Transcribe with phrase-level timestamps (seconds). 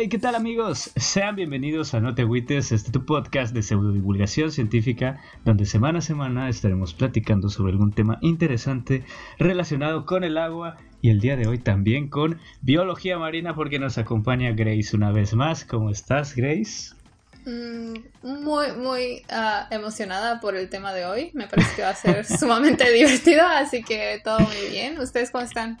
[0.00, 0.92] Hey, ¿qué tal amigos?
[0.94, 6.02] Sean bienvenidos a No Te Agüites, este tu podcast de pseudodivulgación científica, donde semana a
[6.02, 9.02] semana estaremos platicando sobre algún tema interesante
[9.40, 13.98] relacionado con el agua y el día de hoy también con biología marina porque nos
[13.98, 15.64] acompaña Grace una vez más.
[15.64, 16.94] ¿Cómo estás, Grace?
[17.44, 21.32] Mm, muy, muy ah, emocionada por el tema de hoy.
[21.34, 25.00] Me parece que va a ser sumamente divertido, así que todo muy bien.
[25.00, 25.76] ¿Ustedes cómo están?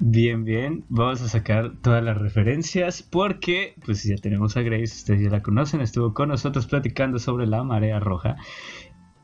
[0.00, 0.84] Bien, bien.
[0.88, 5.42] Vamos a sacar todas las referencias porque, pues ya tenemos a Grace, ustedes ya la
[5.42, 8.36] conocen, estuvo con nosotros platicando sobre la marea roja.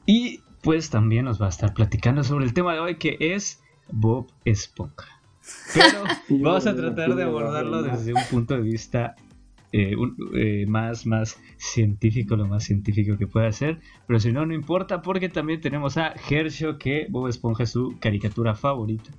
[0.04, 3.62] Y pues también nos va a estar platicando sobre el tema de hoy que es
[3.92, 5.20] Bob Esponja.
[5.74, 6.04] Pero
[6.42, 9.14] vamos a tratar de abordarlo desde un punto de vista
[9.70, 9.94] eh,
[10.34, 13.80] eh, más, más científico, lo más científico que pueda ser.
[14.08, 17.96] Pero si no, no importa porque también tenemos a Hershey que Bob Esponja es su
[18.00, 19.12] caricatura favorita.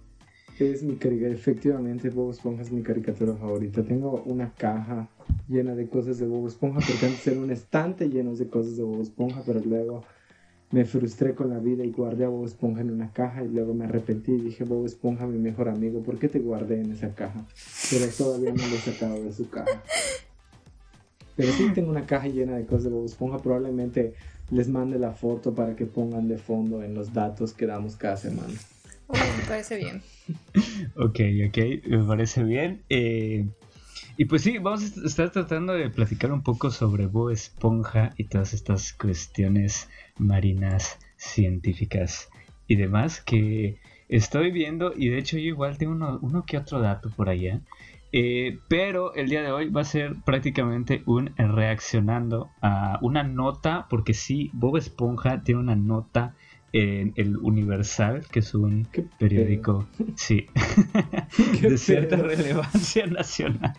[0.57, 3.83] Es mi caricatura, efectivamente Bob Esponja es mi caricatura favorita.
[3.83, 5.09] Tengo una caja
[5.49, 8.83] llena de cosas de Bob Esponja, porque antes era un estante lleno de cosas de
[8.83, 10.03] Bob Esponja, pero luego
[10.71, 13.73] me frustré con la vida y guardé a Bob Esponja en una caja y luego
[13.73, 17.13] me arrepentí y dije, Bob Esponja, mi mejor amigo, ¿por qué te guardé en esa
[17.13, 17.45] caja?
[17.89, 19.83] Pero todavía no lo he sacado de su caja.
[21.35, 23.39] Pero sí tengo una caja llena de cosas de Bob Esponja.
[23.39, 24.13] Probablemente
[24.51, 28.15] les mande la foto para que pongan de fondo en los datos que damos cada
[28.15, 28.53] semana.
[29.09, 30.01] Me parece bien.
[30.95, 32.83] ok, ok, me parece bien.
[32.89, 33.47] Eh,
[34.17, 38.25] y pues sí, vamos a estar tratando de platicar un poco sobre Bob Esponja y
[38.25, 42.29] todas estas cuestiones marinas, científicas
[42.67, 44.93] y demás que estoy viendo.
[44.95, 47.61] Y de hecho yo igual tengo uno, uno que otro dato por allá.
[48.17, 53.87] Eh, pero el día de hoy va a ser prácticamente un reaccionando a una nota,
[53.89, 56.33] porque sí, Bob Esponja tiene una nota
[56.75, 58.85] en el Universal, que es un
[59.17, 60.47] periódico, sí,
[61.61, 63.73] de cierta relevancia nacional.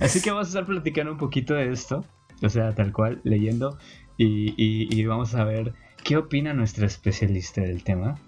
[0.00, 2.04] Así que vamos a estar platicando un poquito de esto,
[2.42, 3.78] o sea, tal cual, leyendo,
[4.18, 8.18] y, vamos a ver qué opina nuestra especialista del tema.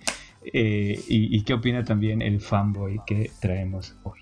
[0.52, 4.20] Eh, y, y qué opina también el fanboy que traemos hoy.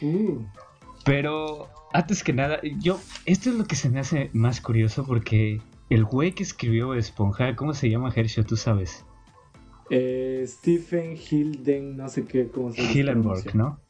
[0.00, 0.44] Uh.
[1.04, 5.60] Pero antes que nada, yo, esto es lo que se me hace más curioso porque
[5.94, 8.42] el güey que escribió Esponja, ¿cómo se llama Hershey?
[8.42, 9.04] ¿Tú sabes?
[9.90, 12.92] Eh, Stephen Hilden, no sé qué, ¿cómo se llama?
[12.92, 13.80] Hillenburg, ¿no?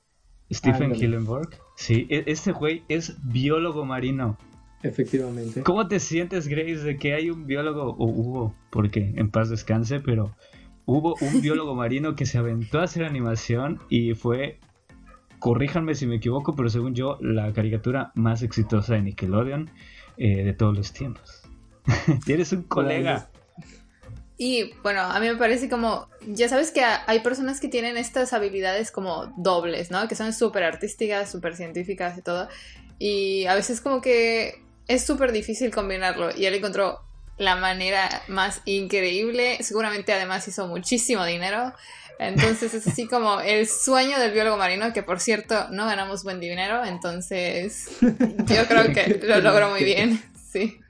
[0.52, 1.48] Stephen Hillenburg.
[1.76, 4.36] Sí, e, este güey es biólogo marino.
[4.82, 5.62] Efectivamente.
[5.62, 10.00] ¿Cómo te sientes, Grace, de que hay un biólogo, o hubo, porque en paz descanse,
[10.00, 10.36] pero
[10.84, 14.58] hubo un biólogo marino que se aventó a hacer animación y fue
[15.38, 19.70] corríjanme si me equivoco, pero según yo, la caricatura más exitosa de Nickelodeon
[20.18, 21.43] eh, de todos los tiempos.
[22.24, 23.28] Tienes un colega.
[24.36, 28.32] Y bueno, a mí me parece como, ya sabes que hay personas que tienen estas
[28.32, 30.08] habilidades como dobles, ¿no?
[30.08, 32.48] Que son súper artísticas, súper científicas y todo.
[32.98, 36.36] Y a veces como que es súper difícil combinarlo.
[36.36, 37.00] Y él encontró
[37.38, 39.58] la manera más increíble.
[39.60, 41.72] Seguramente además hizo muchísimo dinero.
[42.18, 46.38] Entonces es así como el sueño del biólogo marino, que por cierto no ganamos buen
[46.38, 50.22] dinero, entonces yo creo que lo logró muy bien,
[50.52, 50.80] sí.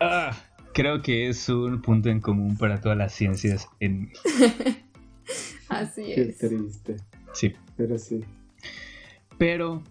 [0.00, 0.36] Ah,
[0.72, 4.12] creo que es un punto en común para todas las ciencias en...
[5.68, 6.36] así es.
[6.38, 6.96] Qué triste.
[7.32, 7.52] Sí.
[7.76, 8.24] Pero sí.
[9.38, 9.82] Pero,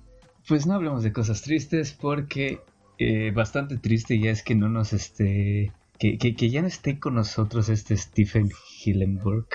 [0.47, 2.59] pues no hablemos de cosas tristes porque
[2.97, 5.71] eh, bastante triste ya es que no nos esté...
[5.99, 8.49] Que, que, que ya no esté con nosotros este Stephen
[8.83, 9.47] Hillenburg.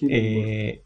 [0.00, 0.82] Eh,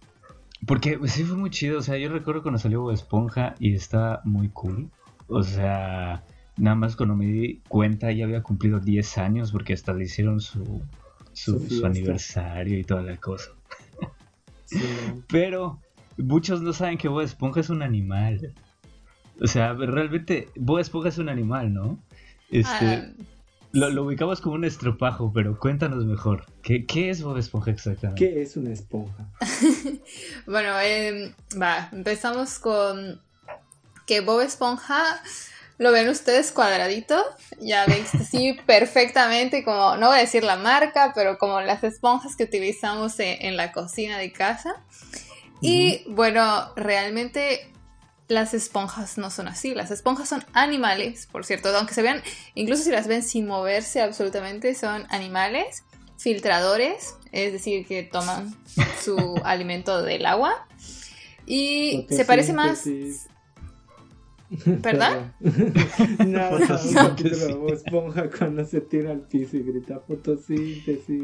[0.66, 4.20] porque pues, sí fue muy chido, o sea, yo recuerdo cuando salió Esponja y está
[4.24, 4.90] muy cool.
[5.28, 6.24] O sea,
[6.56, 10.40] nada más cuando me di cuenta ya había cumplido 10 años porque hasta le hicieron
[10.40, 10.82] su,
[11.32, 13.50] su, aniversario y toda la cosa.
[15.28, 15.80] Pero
[16.16, 18.54] muchos no saben que Bob Esponja es un animal.
[19.40, 21.98] O sea, realmente Bob Esponja es un animal, ¿no?
[22.50, 23.08] Este, ah,
[23.72, 26.44] lo, ubicamos como un estropajo, pero cuéntanos mejor.
[26.62, 28.22] ¿Qué, es Bob Esponja exactamente?
[28.22, 29.26] ¿Qué es una esponja?
[30.46, 33.20] bueno, em, va, empezamos con
[34.06, 35.02] que Bob Esponja
[35.82, 37.22] lo ven ustedes cuadradito,
[37.60, 42.36] ya veis así perfectamente, como, no voy a decir la marca, pero como las esponjas
[42.36, 44.76] que utilizamos en la cocina de casa.
[45.60, 47.72] Y bueno, realmente
[48.28, 49.74] las esponjas no son así.
[49.74, 52.22] Las esponjas son animales, por cierto, aunque se vean,
[52.54, 55.84] incluso si las ven sin moverse absolutamente, son animales
[56.18, 58.56] filtradores, es decir, que toman
[59.02, 60.66] su alimento del agua.
[61.46, 62.84] Y se parece más...
[64.66, 65.32] ¿Verdad?
[66.26, 71.22] Nada, no, esponja cuando se tira al piso y grita fotosíntesis.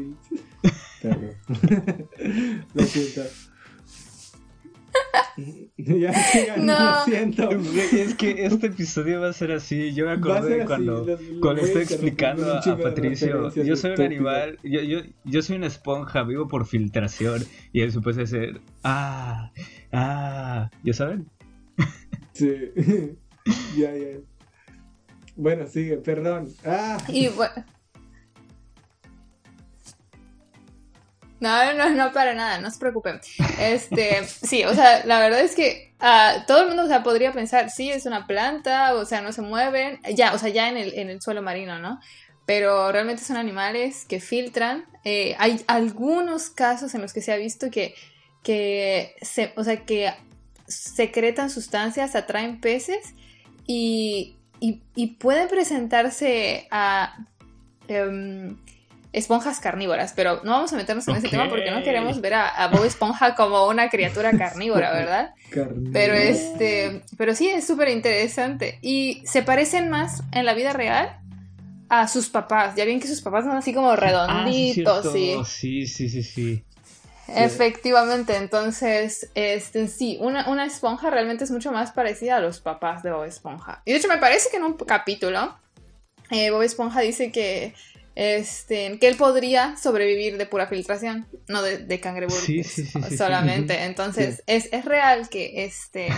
[2.73, 3.21] Lo siento.
[5.77, 6.73] ya, sigan, No.
[6.79, 7.49] lo siento.
[7.91, 9.93] Es que este episodio va a ser así.
[9.93, 13.53] Yo me acordé cuando, los- los cuando estoy explicando a, Patricio.
[13.53, 17.43] Yo soy un animal, yo, yo, yo soy una esponja, vivo por filtración.
[17.71, 18.59] Y él supuede ser.
[18.83, 19.51] Ah,
[19.93, 20.69] ah.
[20.83, 21.27] ¿Ya saben?
[22.39, 22.71] Sí.
[23.77, 24.17] ya, ya.
[25.35, 26.53] Bueno, sigue, perdón.
[26.65, 27.65] Ah, Y bueno.
[31.41, 33.19] No, no, no, para nada, no se preocupen.
[33.59, 37.33] Este, sí, o sea, la verdad es que ah, todo el mundo, o sea, podría
[37.33, 40.77] pensar, sí, es una planta, o sea, no se mueven, ya, o sea, ya en
[40.77, 41.99] el, en el suelo marino, ¿no?
[42.45, 44.85] Pero realmente son animales que filtran.
[45.03, 47.95] Eh, hay algunos casos en los que se ha visto que,
[48.43, 50.13] que se, o sea, que
[50.69, 53.13] secretan sustancias, atraen peces
[53.67, 57.17] y, y, y pueden presentarse a
[57.87, 58.55] em,
[59.11, 62.47] esponjas carnívoras, pero no vamos a meternos en ese tema porque no queremos ver a,
[62.47, 65.33] a Bob Esponja como una criatura carnívora, ¿verdad?
[65.49, 65.91] carnívoro.
[65.91, 71.17] Pero este, pero sí es súper interesante y se parecen más en la vida real
[71.89, 72.75] a sus papás.
[72.75, 74.01] Ya ven que sus papás son así como Ah, sí,
[74.83, 75.35] redonditos, sí.
[75.45, 76.63] sí, sí, sí, sí.
[77.35, 83.03] Efectivamente, entonces, este, sí, una, una esponja realmente es mucho más parecida a los papás
[83.03, 83.81] de Bob Esponja.
[83.85, 85.57] Y de hecho me parece que en un capítulo
[86.31, 87.73] eh, Bob Esponja dice que,
[88.15, 93.17] este, que él podría sobrevivir de pura filtración, no de, de cangreburgers Sí, sí, sí,
[93.17, 93.83] solamente.
[93.83, 96.09] Entonces, es, es real que, este,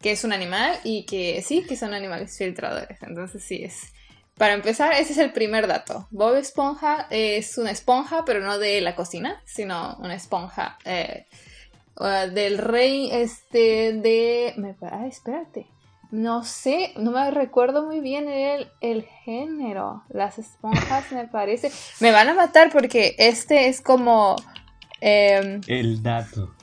[0.00, 2.98] que es un animal y que sí, que son animales filtradores.
[3.02, 3.92] Entonces, sí, es...
[4.38, 6.08] Para empezar, ese es el primer dato.
[6.10, 11.26] Bob Esponja es una esponja, pero no de la cocina, sino una esponja eh,
[11.96, 14.54] uh, del rey, este, de...
[14.56, 14.74] Me...
[14.90, 15.66] Ay, espérate.
[16.10, 20.02] No sé, no me recuerdo muy bien el, el género.
[20.08, 21.70] Las esponjas me parece...
[22.00, 24.36] Me van a matar porque este es como...
[25.00, 26.54] em, El dato.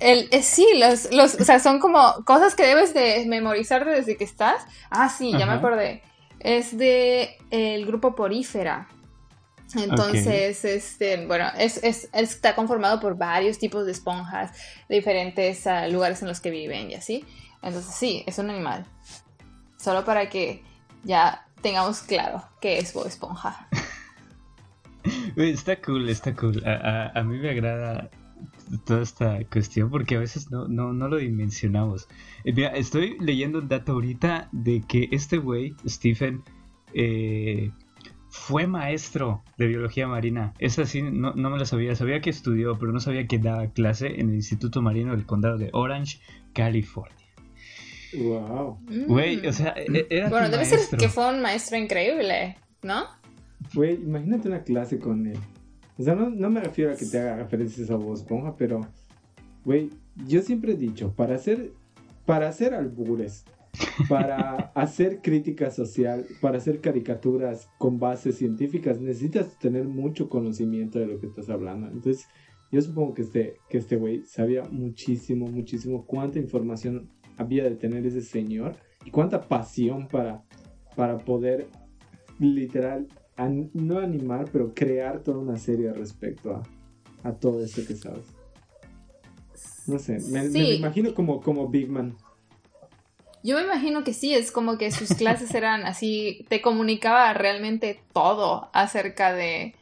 [0.00, 4.16] el, eh, sí, los, los, o sea, son como cosas que debes de memorizar desde
[4.16, 4.62] que estás.
[4.90, 6.02] Ah, sí, ya me acordé.
[6.40, 8.88] Es de el grupo Porífera.
[9.76, 14.50] Entonces, este, bueno, es, es- está conformado por varios tipos de esponjas
[14.88, 17.24] de diferentes ah, lugares en los que viven y así.
[17.62, 18.84] Entonces, sí, es un animal.
[19.76, 20.64] Solo para que
[21.04, 23.68] ya tengamos claro qué es Bob Esponja.
[25.36, 26.62] Está cool, está cool.
[26.66, 28.10] A, a- a mí me agrada
[28.84, 32.08] toda esta cuestión porque a veces no, no, no lo dimensionamos.
[32.44, 36.42] Eh, mira, estoy leyendo un dato ahorita de que este güey, Stephen,
[36.94, 37.70] eh,
[38.28, 40.54] fue maestro de biología marina.
[40.60, 41.94] Es así, no, no me lo sabía.
[41.96, 45.58] Sabía que estudió, pero no sabía que daba clase en el Instituto Marino del Condado
[45.58, 46.20] de Orange,
[46.52, 47.16] California.
[48.16, 48.78] Wow.
[49.06, 49.46] Güey, Mm.
[49.48, 50.78] o sea, e- era Bueno, debe maestro.
[50.80, 53.04] ser que fue un maestro increíble, ¿no?
[53.74, 55.38] Güey, imagínate una clase con él.
[56.00, 58.80] O sea, no, no me refiero a que te haga referencias a Bob Esponja, pero,
[59.66, 59.90] güey,
[60.26, 61.72] yo siempre he dicho, para hacer,
[62.24, 63.44] para hacer albures,
[64.08, 71.06] para hacer crítica social, para hacer caricaturas con bases científicas, necesitas tener mucho conocimiento de
[71.06, 71.88] lo que estás hablando.
[71.88, 72.26] Entonces,
[72.72, 78.06] yo supongo que este, que este güey sabía muchísimo, muchísimo cuánta información había de tener
[78.06, 80.44] ese señor y cuánta pasión para,
[80.96, 81.66] para poder
[82.38, 83.06] literal,
[83.44, 88.24] an- no animar, pero crear toda una serie respecto a, a todo esto que sabes.
[89.86, 90.76] No sé, me, Sí.
[90.76, 92.16] imagino como, como Big Man.
[93.42, 97.98] Yo me imagino que sí, es como que sus clases eran así, te comunicaba realmente
[98.12, 99.74] todo acerca de,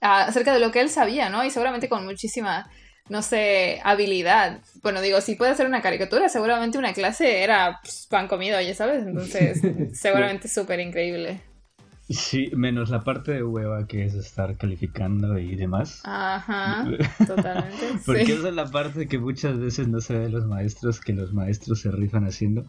[0.00, 1.44] acerca de lo que él sabía, ¿no?
[1.44, 2.70] Y seguramente con muchísima,
[3.10, 4.62] no sé, habilidad.
[4.82, 8.74] Bueno, digo, si puede hacer una caricatura, seguramente una clase era pues, pan comido, ya
[8.74, 9.60] sabes, entonces
[9.92, 11.42] seguramente súper increíble.
[12.08, 16.02] Sí, menos la parte de hueva que es estar calificando y demás.
[16.04, 16.84] Ajá,
[17.26, 17.78] totalmente.
[18.04, 18.32] Porque sí.
[18.32, 21.32] esa es la parte que muchas veces no se ve de los maestros, que los
[21.32, 22.66] maestros se rifan haciendo.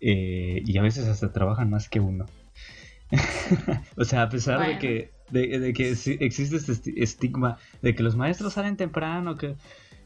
[0.00, 2.26] eh, y a veces hasta trabajan más que uno.
[3.96, 8.02] o sea, a pesar de que, de, de que existe este esti- estigma de que
[8.02, 9.54] los maestros salen temprano, que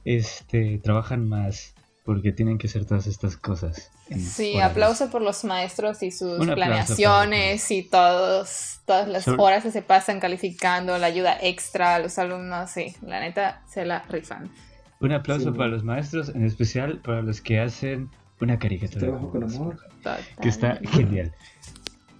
[0.05, 3.91] este trabajan más porque tienen que hacer todas estas cosas.
[4.17, 4.71] Sí, horas.
[4.73, 9.71] aplauso por los maestros y sus Un planeaciones y todos, todas las Sobre- horas que
[9.71, 14.51] se pasan calificando, la ayuda extra a los alumnos, sí, la neta se la rifan.
[15.01, 15.57] Un aplauso Sí.
[15.57, 19.01] para los maestros, en especial para los que hacen una caricatura.
[19.07, 19.79] Trabajo con amor.
[20.41, 21.33] Que está genial.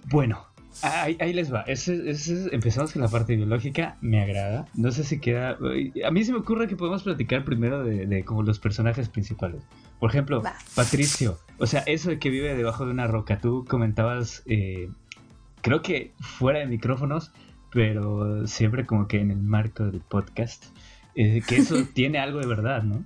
[0.05, 0.45] Bueno,
[0.83, 1.61] ahí, ahí les va.
[1.61, 4.67] Ese- ese- empezamos con la parte biológica, me agrada.
[4.73, 5.57] No sé si queda...
[6.05, 9.61] A mí se me ocurre que podemos platicar primero de, de como los personajes principales.
[9.99, 10.53] Por ejemplo, Va.
[10.75, 11.37] Patricio.
[11.59, 13.39] O sea, eso de que vive debajo de una roca.
[13.39, 14.89] Tú comentabas, eh,
[15.61, 17.31] creo que fuera de micrófonos,
[17.71, 20.65] pero siempre como que en el marco del podcast,
[21.15, 23.05] eh, que eso tiene algo de verdad, ¿no?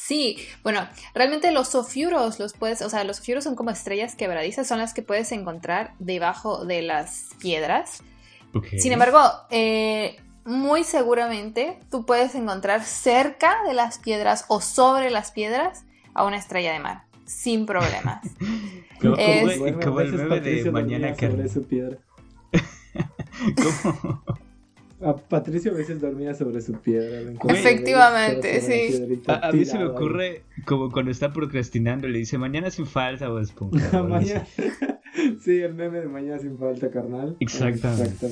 [0.00, 4.68] Sí, bueno, realmente los sofiuros los puedes, o sea, los sofiuros son como estrellas quebradizas,
[4.68, 8.04] son las que puedes encontrar debajo de las piedras.
[8.78, 15.32] Sin embargo, eh, muy seguramente tú puedes encontrar cerca de las piedras o sobre las
[15.32, 18.24] piedras a una estrella de mar, sin problemas.
[19.00, 19.16] como,
[20.00, 21.98] el meme de mañana sobre su piedra.
[23.82, 24.22] ¿Cómo?
[25.00, 27.32] A Patricio a veces dormía sobre su piedra.
[27.48, 29.22] Efectivamente, sí.
[29.28, 33.38] A, mí se me ocurre como cuando está procrastinando, le dice mañana sin falta o
[33.38, 34.02] esponja.
[34.02, 34.44] mañana...
[35.44, 37.36] sí, el meme de mañana sin falta, carnal.
[37.38, 38.28] Exactamente.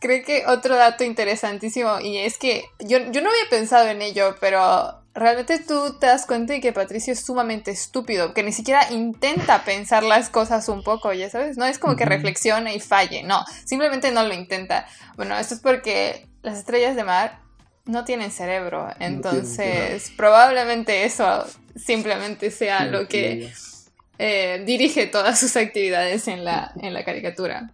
[0.00, 4.34] Creo que otro dato interesantísimo, y es que yo, yo no había pensado en ello,
[4.40, 8.92] pero realmente tú te das cuenta de que Patricio es sumamente estúpido, que ni siquiera
[8.92, 13.22] intenta pensar las cosas un poco, ya sabes, no es como que reflexione y falle,
[13.22, 14.86] no, simplemente no lo intenta.
[15.16, 17.40] Bueno, esto es porque las estrellas de mar
[17.86, 23.50] no tienen cerebro, entonces probablemente eso simplemente sea lo que
[24.18, 27.70] eh, dirige todas sus actividades en la, en la caricatura.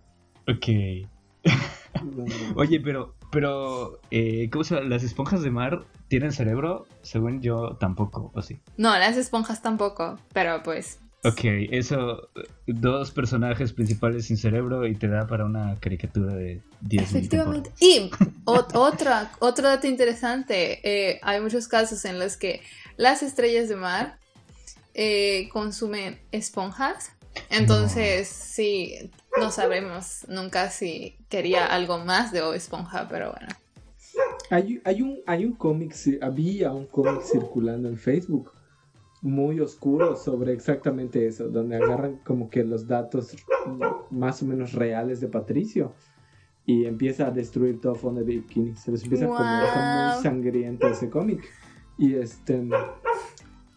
[0.48, 1.08] Ok.
[2.56, 4.88] Oye, pero, pero, eh, ¿cómo se llama?
[4.88, 6.86] ¿Las esponjas de mar tienen cerebro?
[7.00, 8.60] Según yo, tampoco, ¿o sí?
[8.76, 11.00] No, las esponjas tampoco, pero pues...
[11.24, 12.28] Ok, eso,
[12.66, 17.72] dos personajes principales sin cerebro y te da para una caricatura de 10 Efectivamente.
[17.80, 18.10] Y
[18.44, 22.60] otra, otro dato interesante, eh, hay muchos casos en los que
[22.98, 24.18] las estrellas de mar
[24.92, 27.11] eh, consumen esponjas
[27.50, 33.48] entonces, sí, no sabemos nunca si quería algo más de Bob Esponja, pero bueno.
[34.50, 38.52] Hay, hay un, hay un cómic, había un cómic circulando en Facebook
[39.22, 43.36] muy oscuro sobre exactamente eso, donde agarran como que los datos
[44.10, 45.94] más o menos reales de Patricio
[46.66, 48.74] y empieza a destruir todo fondo de bikini.
[48.76, 51.42] Se les empieza a comer, está muy sangriento ese cómic.
[51.98, 52.62] Y este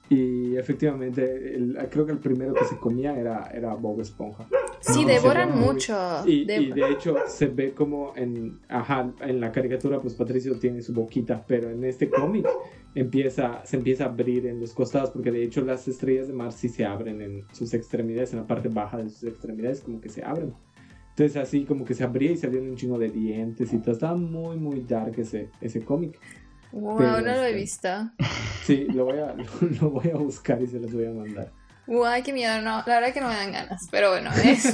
[0.10, 1.58] y efectivamente,
[1.90, 4.46] creo que el primero que se comía era, era Bob Esponja.
[4.80, 5.96] Sí, devoran mucho.
[6.26, 10.94] Y, de hecho se ve como en, ajá, en la caricatura, pues Patricio tiene su
[10.94, 12.48] boquita, pero en este cómic
[12.94, 16.52] empieza, se empieza a abrir en los costados, porque de hecho las estrellas de mar
[16.52, 20.10] sí se abren en sus extremidades, en la parte baja de sus extremidades, como que
[20.10, 20.54] se abren.
[21.10, 23.94] Entonces así como que se abría y salían un chingo de dientes y todo.
[23.94, 26.20] Estaba muy, muy dark ese, ese cómic.
[26.76, 27.90] Wow, no lo he este, visto.
[28.66, 29.36] Sí, lo voy, a,
[29.82, 31.52] lo, voy a buscar y se los voy a mandar.
[31.86, 34.74] Guay, qué miedo, no, la verdad que no me dan ganas, pero bueno, es...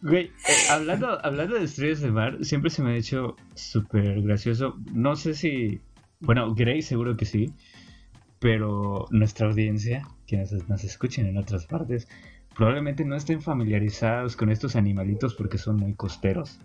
[0.00, 4.76] Güey, eh, hablando, hablando de estrellas de mar, siempre se me ha hecho súper gracioso.
[4.92, 5.80] No sé si,
[6.20, 7.52] bueno, Grey seguro que sí,
[8.38, 12.06] pero nuestra audiencia, quienes nos escuchen en otras partes,
[12.54, 16.60] probablemente no estén familiarizados con estos animalitos porque son muy costeros,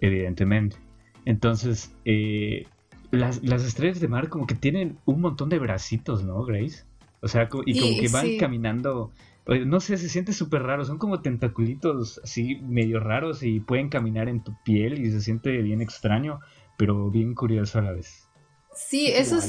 [0.00, 0.78] evidentemente.
[1.26, 2.66] Entonces, eh,
[3.10, 6.84] las, las, estrellas de mar como que tienen un montón de bracitos, ¿no, Grace?
[7.20, 9.12] O sea, y como que van caminando,
[9.46, 14.28] no sé, se siente súper raro, son como tentaculitos así medio raros y pueden caminar
[14.28, 16.40] en tu piel y se siente bien extraño,
[16.78, 18.26] pero bien curioso a la vez.
[18.74, 19.44] Sí, esos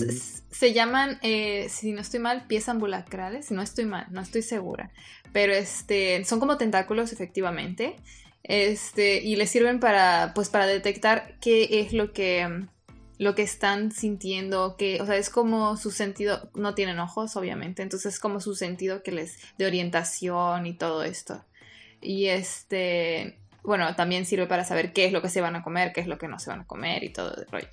[0.49, 4.91] se llaman, eh, si no estoy mal, pies ambulacrales, no estoy mal, no estoy segura,
[5.31, 7.95] pero este, son como tentáculos efectivamente,
[8.43, 12.65] este, y les sirven para, pues, para detectar qué es lo que
[13.21, 17.83] lo que están sintiendo, que, o sea, es como su sentido, no tienen ojos, obviamente,
[17.83, 21.45] entonces es como su sentido que les, de orientación y todo esto.
[22.01, 25.93] Y este, bueno, también sirve para saber qué es lo que se van a comer,
[25.93, 27.67] qué es lo que no se van a comer y todo el rollo.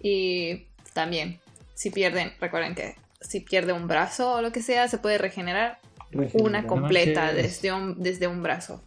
[0.00, 1.40] Y también,
[1.74, 5.80] si pierden, recuerden que si pierde un brazo o lo que sea, se puede regenerar,
[6.34, 8.84] una completa desde un, desde un brazo.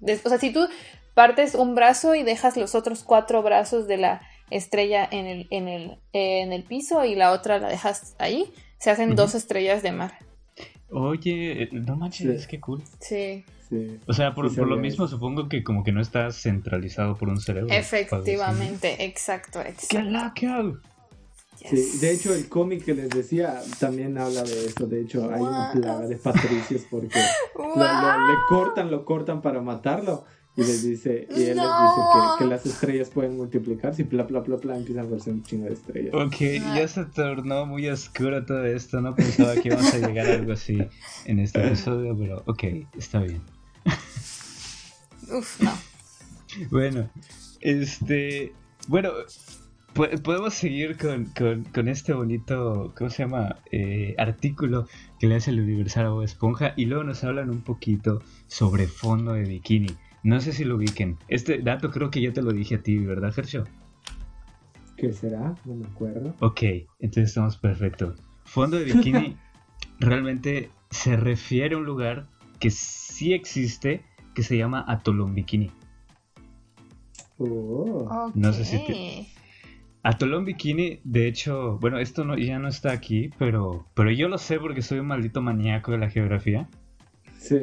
[0.00, 0.68] o sea, si tú
[1.14, 4.22] partes un brazo y dejas los otros cuatro brazos de la
[4.56, 8.90] estrella en el, en el, en el piso y la otra la dejas ahí, se
[8.90, 10.12] hacen dos estrellas de mar.
[10.90, 12.82] Oye, no manches, qué cool.
[13.00, 13.44] Sí.
[14.06, 17.72] O sea, por, lo mismo supongo que como que no está centralizado por un cerebro.
[17.72, 20.80] Efectivamente, exacto, exacto.
[21.70, 25.40] Sí, de hecho el cómic que les decía también habla de esto, de hecho hay
[25.40, 31.42] una plaga de patricios porque le cortan, lo cortan para matarlo y les dice, y
[31.44, 35.06] él les dice que, que, las estrellas pueden multiplicarse y bla bla bla bla empiezan
[35.06, 36.14] a verse un chingo de estrellas.
[36.14, 36.36] Ok,
[36.74, 40.52] ya se tornó muy oscuro todo esto, no pensaba que íbamos a llegar a algo
[40.52, 40.78] así
[41.24, 42.64] en este episodio, pero ok,
[42.98, 43.40] está bien.
[45.32, 45.72] Uf, no.
[46.70, 47.08] Bueno,
[47.62, 48.52] este,
[48.88, 49.10] bueno,
[49.94, 53.56] podemos seguir con, con, con, este bonito, ¿cómo se llama?
[53.70, 54.86] Eh, artículo
[55.18, 58.86] que le hace el Universal a Bob Esponja y luego nos hablan un poquito sobre
[58.86, 59.96] fondo de bikini.
[60.22, 61.18] No sé si lo ubiquen.
[61.28, 63.64] Este dato creo que ya te lo dije a ti, ¿verdad, Gercio?
[64.96, 65.54] ¿Qué será?
[65.64, 66.34] No me acuerdo.
[66.40, 66.62] Ok,
[67.00, 68.20] entonces estamos perfectos.
[68.44, 69.36] fondo de bikini
[69.98, 72.28] realmente se refiere a un lugar
[72.60, 75.70] que sí existe que se llama Atolón Bikini.
[77.38, 78.30] Oh.
[78.34, 79.26] No sé si te-
[80.04, 84.38] Atolón Bikini, de hecho, bueno, esto no, ya no está aquí, pero, pero yo lo
[84.38, 86.68] sé porque soy un maldito maníaco de la geografía.
[87.38, 87.56] Sí.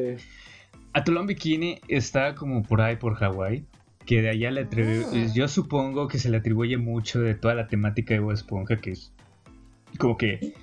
[0.94, 3.66] Atolón Bikini está como por ahí por Hawái,
[4.06, 5.32] que de allá le atribu- Ah.
[5.34, 8.92] yo supongo que se le atribuye mucho de toda la temática de Bob Esponja, que
[8.92, 9.14] es
[9.98, 10.54] como que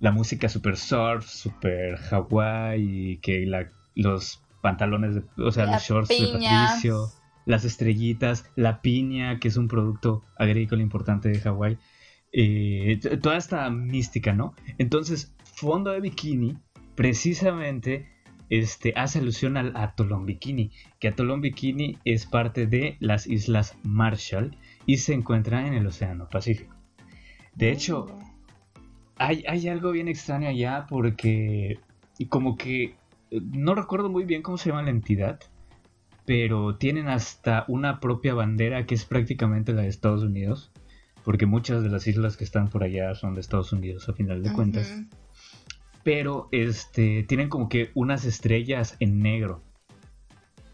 [0.00, 5.72] la música super surf, super Hawái, y que la- los pantalones, de, o sea, La
[5.74, 6.26] los shorts de.
[6.32, 7.08] Patricio,
[7.46, 11.78] las estrellitas, la piña, que es un producto agrícola importante de Hawái,
[12.32, 14.54] eh, toda esta mística, ¿no?
[14.78, 16.58] Entonces, Fondo de Bikini,
[16.96, 18.08] precisamente
[18.50, 24.56] este, hace alusión al Atolón Bikini, que Atolón Bikini es parte de las Islas Marshall
[24.86, 26.74] y se encuentra en el Océano Pacífico.
[27.54, 28.06] De hecho,
[29.16, 31.78] hay, hay algo bien extraño allá porque
[32.28, 32.94] como que
[33.30, 35.40] no recuerdo muy bien cómo se llama la entidad,
[36.24, 40.70] pero tienen hasta una propia bandera que es prácticamente la de Estados Unidos,
[41.24, 44.42] porque muchas de las islas que están por allá son de Estados Unidos a final
[44.42, 45.02] de cuentas.
[46.04, 49.62] Pero este tienen como que unas estrellas en negro.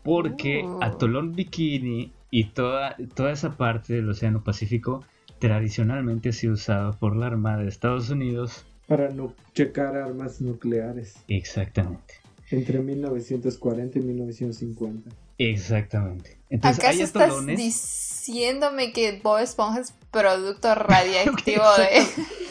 [0.03, 0.79] Porque Oh.
[0.83, 5.05] Atolón Bikini y toda, toda esa parte del Océano Pacífico
[5.39, 8.65] tradicionalmente ha sido usado por la Armada de Estados Unidos.
[8.87, 12.15] Para no checar armas nucleares Exactamente.
[12.51, 15.11] entre 1940 y 1950.
[15.39, 16.39] Exactamente.
[16.51, 17.59] Entonces ¿Acaso hay estás atolones.
[17.59, 22.07] diciéndome que Bob Esponja es producto radiactivo de...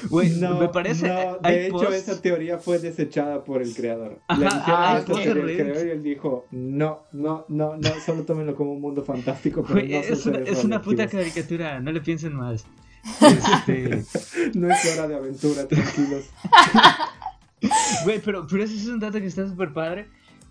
[0.09, 1.07] Güey, no, me parece.
[1.07, 4.19] no, hay de hecho, esa teoría fue desechada por el creador.
[4.27, 8.55] Ajá, Le dijeron ah, al creador y él dijo: No, no, no, no, solo tómenlo
[8.55, 9.63] como un mundo fantástico.
[9.63, 12.65] Pero Güey, no es, una, es una puta caricatura, no le piensen más.
[13.21, 14.03] Este,
[14.55, 16.29] No es hora de aventura, tranquilos.
[18.03, 20.07] Güey, pero, pero ese es un dato que está súper padre.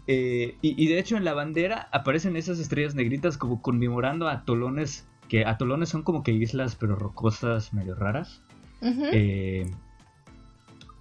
[0.07, 4.33] Eh, y, y de hecho en la bandera aparecen esas estrellas negritas como conmemorando a
[4.33, 8.43] atolones, que atolones son como que islas pero rocosas medio raras.
[8.83, 9.71] Eh,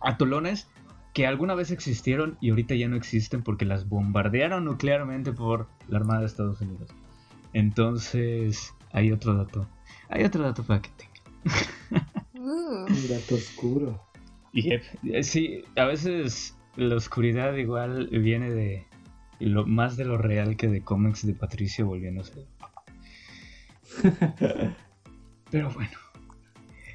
[0.02, 0.68] atolones
[1.14, 5.98] que alguna vez existieron y ahorita ya no existen porque las bombardearon nuclearmente por la
[5.98, 6.90] Armada de Estados Unidos.
[7.54, 9.68] Entonces, hay otro dato.
[10.10, 12.08] Hay otro dato para que tengan.
[12.36, 12.86] Uh.
[12.86, 14.02] Un dato oscuro.
[14.54, 14.84] Yep.
[15.12, 18.86] Eh, Sí, a veces la oscuridad igual viene de
[19.40, 22.46] lo más de lo real que de cómics de Patricio volviéndose.
[25.52, 25.92] Pero bueno.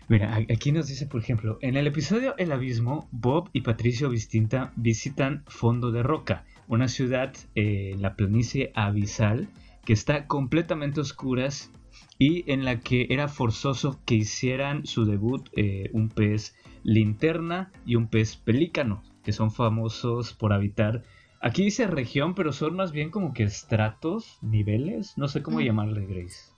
[0.08, 4.72] Mira, aquí nos dice, por ejemplo, en el episodio El Abismo, Bob y Patricio Vistinta
[4.76, 9.48] visitan Fondo de Roca, una ciudad eh, en la planicie abisal
[9.86, 11.70] que está completamente oscuras
[12.18, 17.96] y en la que era forzoso que hicieran su debut eh, un pez linterna y
[17.96, 21.04] un pez pelícano, que son famosos por habitar.
[21.40, 25.62] Aquí dice región, pero son más bien como que estratos, niveles, no sé cómo Mm.
[25.62, 26.51] llamarle, Grace.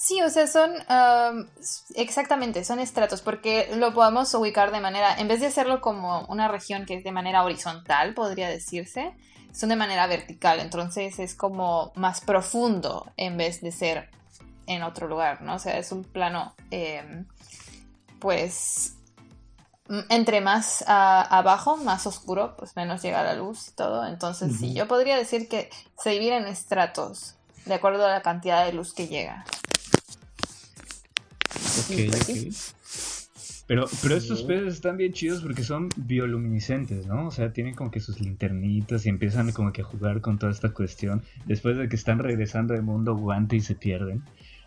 [0.00, 1.48] Sí, o sea, son um,
[1.96, 6.46] exactamente, son estratos, porque lo podemos ubicar de manera, en vez de hacerlo como una
[6.46, 9.16] región que es de manera horizontal, podría decirse,
[9.52, 14.08] son de manera vertical, entonces es como más profundo en vez de ser
[14.68, 15.56] en otro lugar, ¿no?
[15.56, 17.24] O sea, es un plano, eh,
[18.20, 18.94] pues,
[20.10, 24.86] entre más abajo, más oscuro, pues menos llega la luz y todo, entonces sí, yo
[24.86, 27.34] podría decir que se divide en estratos,
[27.66, 29.44] de acuerdo a la cantidad de luz que llega.
[31.78, 32.54] Ok, ok.
[33.66, 37.26] Pero, pero estos peces están bien chidos porque son bioluminiscentes, ¿no?
[37.26, 40.52] O sea, tienen como que sus linternitas y empiezan como que a jugar con toda
[40.52, 41.22] esta cuestión.
[41.44, 44.22] Después de que están regresando del mundo guante y se pierden.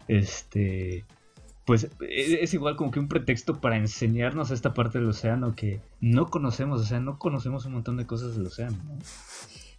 [0.08, 1.04] Este.
[1.65, 5.80] Pues e- es igual como que un pretexto para enseñarnos esta parte del océano que
[6.00, 6.82] no conocemos.
[6.82, 8.97] O sea, no conocemos un montón de cosas del océano, ¿no?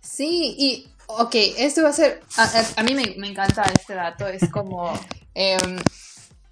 [0.00, 3.94] Sí, y ok, esto va a ser, a, a- a mí me, me encanta este
[3.94, 4.92] dato, es como
[5.34, 5.76] em,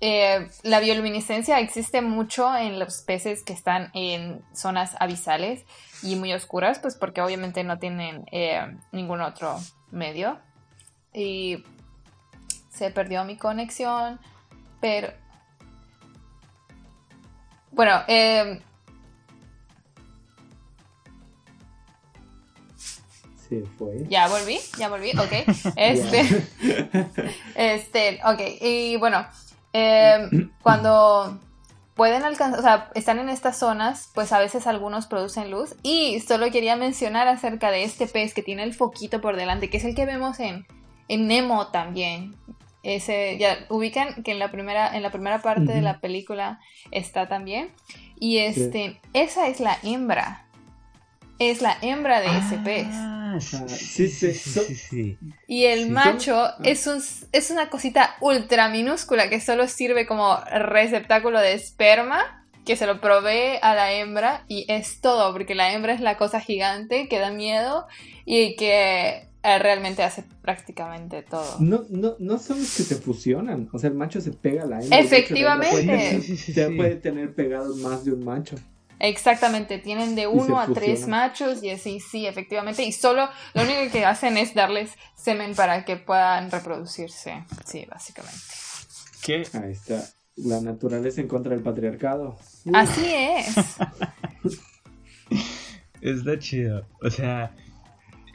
[0.00, 5.64] eh, la bioluminiscencia existe mucho en los peces que están en zonas abisales
[6.02, 8.60] y muy oscuras, pues porque obviamente no tienen eh,
[8.92, 9.58] ningún otro
[9.90, 10.38] medio.
[11.12, 11.64] Y
[12.70, 14.18] se perdió mi conexión,
[14.80, 15.12] pero...
[17.72, 18.60] Bueno, em,
[23.50, 24.06] Sí, fue.
[24.08, 25.32] Ya volví, ya volví, ok.
[25.76, 26.46] Este,
[27.56, 28.40] este, ok.
[28.60, 29.26] Y bueno,
[29.72, 30.28] eh,
[30.62, 31.38] cuando
[31.94, 35.76] pueden alcanzar, o sea, están en estas zonas, pues a veces algunos producen luz.
[35.82, 39.76] Y solo quería mencionar acerca de este pez que tiene el foquito por delante, que
[39.76, 40.66] es el que vemos en,
[41.08, 42.36] en Nemo también.
[42.82, 47.28] Ese, ya ubican que en la primera, en la primera parte de la película está
[47.28, 47.70] también.
[48.18, 50.46] Y este, esa es la hembra.
[51.40, 52.86] Es la hembra de ese pez.
[52.90, 55.16] Ah, Ah, sí, sí, sí.
[55.46, 57.00] Y el Sí, macho es, un,
[57.30, 63.00] es una cosita ultra minúscula que solo sirve como receptáculo de esperma, que se lo
[63.00, 67.20] provee a la hembra y es todo, porque la hembra es la cosa gigante que
[67.20, 67.86] da miedo
[68.24, 71.56] y que eh, realmente hace prácticamente todo.
[71.60, 73.68] No, no, no son los que se fusionan.
[73.72, 74.98] O sea, el macho se pega a la hembra.
[74.98, 75.72] de hecho, Efectivamente.
[75.72, 76.74] la hembra puede- Sí, sí, sí, ya sí.
[76.74, 78.56] puede tener pegados más de un macho.
[79.00, 83.90] Exactamente, tienen de uno a tres machos y así, sí, efectivamente, y solo lo único
[83.90, 88.38] que hacen es darles semen para que puedan reproducirse, sí, básicamente.
[89.22, 89.42] ¿Qué?
[89.54, 90.04] Ahí está.
[90.36, 92.36] La naturaleza en contra del patriarcado.
[92.64, 93.56] Uf, Así es.
[96.00, 96.86] Está chido.
[97.02, 97.54] O sea,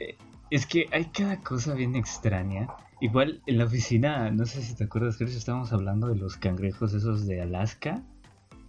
[0.00, 0.16] eh,
[0.50, 2.68] es que hay cada cosa bien extraña.
[3.00, 6.36] Igual en la oficina, no sé si te acuerdas, creo que estábamos hablando de los
[6.36, 8.02] cangrejos esos de Alaska.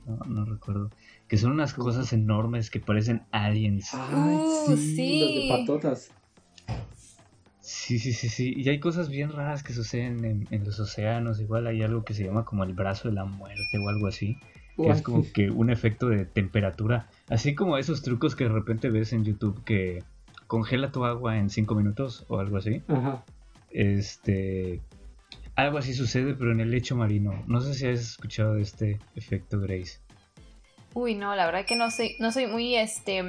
[0.05, 0.89] No, no recuerdo.
[1.27, 3.93] Que son unas cosas enormes que parecen aliens.
[3.93, 5.19] Ay, Uh, sí, sí.
[5.21, 6.11] los de patotas.
[7.59, 8.53] Sí, sí, sí, sí.
[8.55, 11.41] Y hay cosas bien raras que suceden en, en los océanos.
[11.41, 14.37] Igual hay algo que se llama como el brazo de la muerte o algo así.
[14.77, 17.09] Que es como que un efecto de temperatura.
[17.29, 20.03] Así como esos trucos que de repente ves en YouTube que
[20.45, 22.81] congela tu agua en 5 minutos o algo así.
[22.87, 23.25] Ajá.
[23.71, 24.79] Este.
[25.55, 27.43] Algo así sucede, pero en el lecho marino.
[27.47, 29.99] No sé si has escuchado de este efecto Grace.
[30.99, 33.23] Uy, no, la verdad que no soy, no soy muy, este,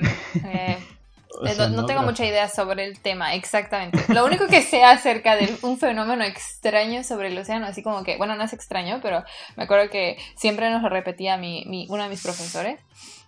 [0.44, 0.78] eh,
[1.30, 3.98] O sea, no, no tengo mucha idea sobre el tema, exactamente.
[4.08, 8.16] Lo único que sé acerca de un fenómeno extraño sobre el océano, así como que,
[8.16, 9.22] bueno, no es extraño, pero
[9.56, 12.80] me acuerdo que siempre nos lo repetía mi, mi- uno de mis profesores,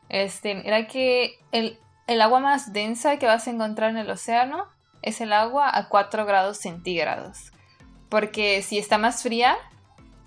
[0.09, 4.65] este, era que el, el agua más densa que vas a encontrar en el océano
[5.03, 7.53] es el agua a 4 grados centígrados.
[8.09, 9.57] Porque si está más fría,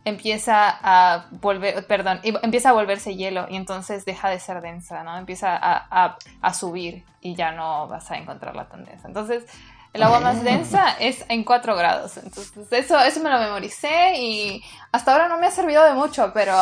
[0.05, 5.17] empieza a volver, perdón, empieza a volverse hielo y entonces deja de ser densa, ¿no?
[5.17, 9.07] Empieza a, a- a subir y ya no vas a encontrarla tan densa.
[9.07, 9.43] Entonces,
[9.93, 12.17] el agua más densa es en 4 grados.
[12.17, 16.31] Entonces, eso, eso me lo memoricé y hasta ahora no me ha servido de mucho,
[16.33, 16.55] pero,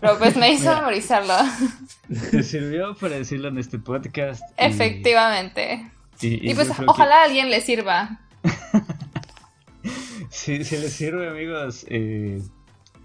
[0.00, 0.76] pero pues me hizo Mira.
[0.76, 1.34] memorizarlo.
[2.30, 4.42] Te sirvió para decirlo en este podcast.
[4.50, 5.90] y- Efectivamente.
[6.20, 8.20] Y, Y pues que- ojalá a alguien le sirva.
[10.30, 12.40] Si, si les sirve, amigos, eh,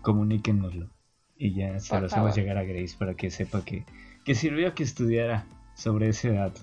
[0.07, 0.89] comuníquenoslo.
[1.37, 3.83] Y ya se Por lo hacemos llegar a Grace para que sepa que,
[4.23, 6.61] que sirvió que estudiara sobre ese dato.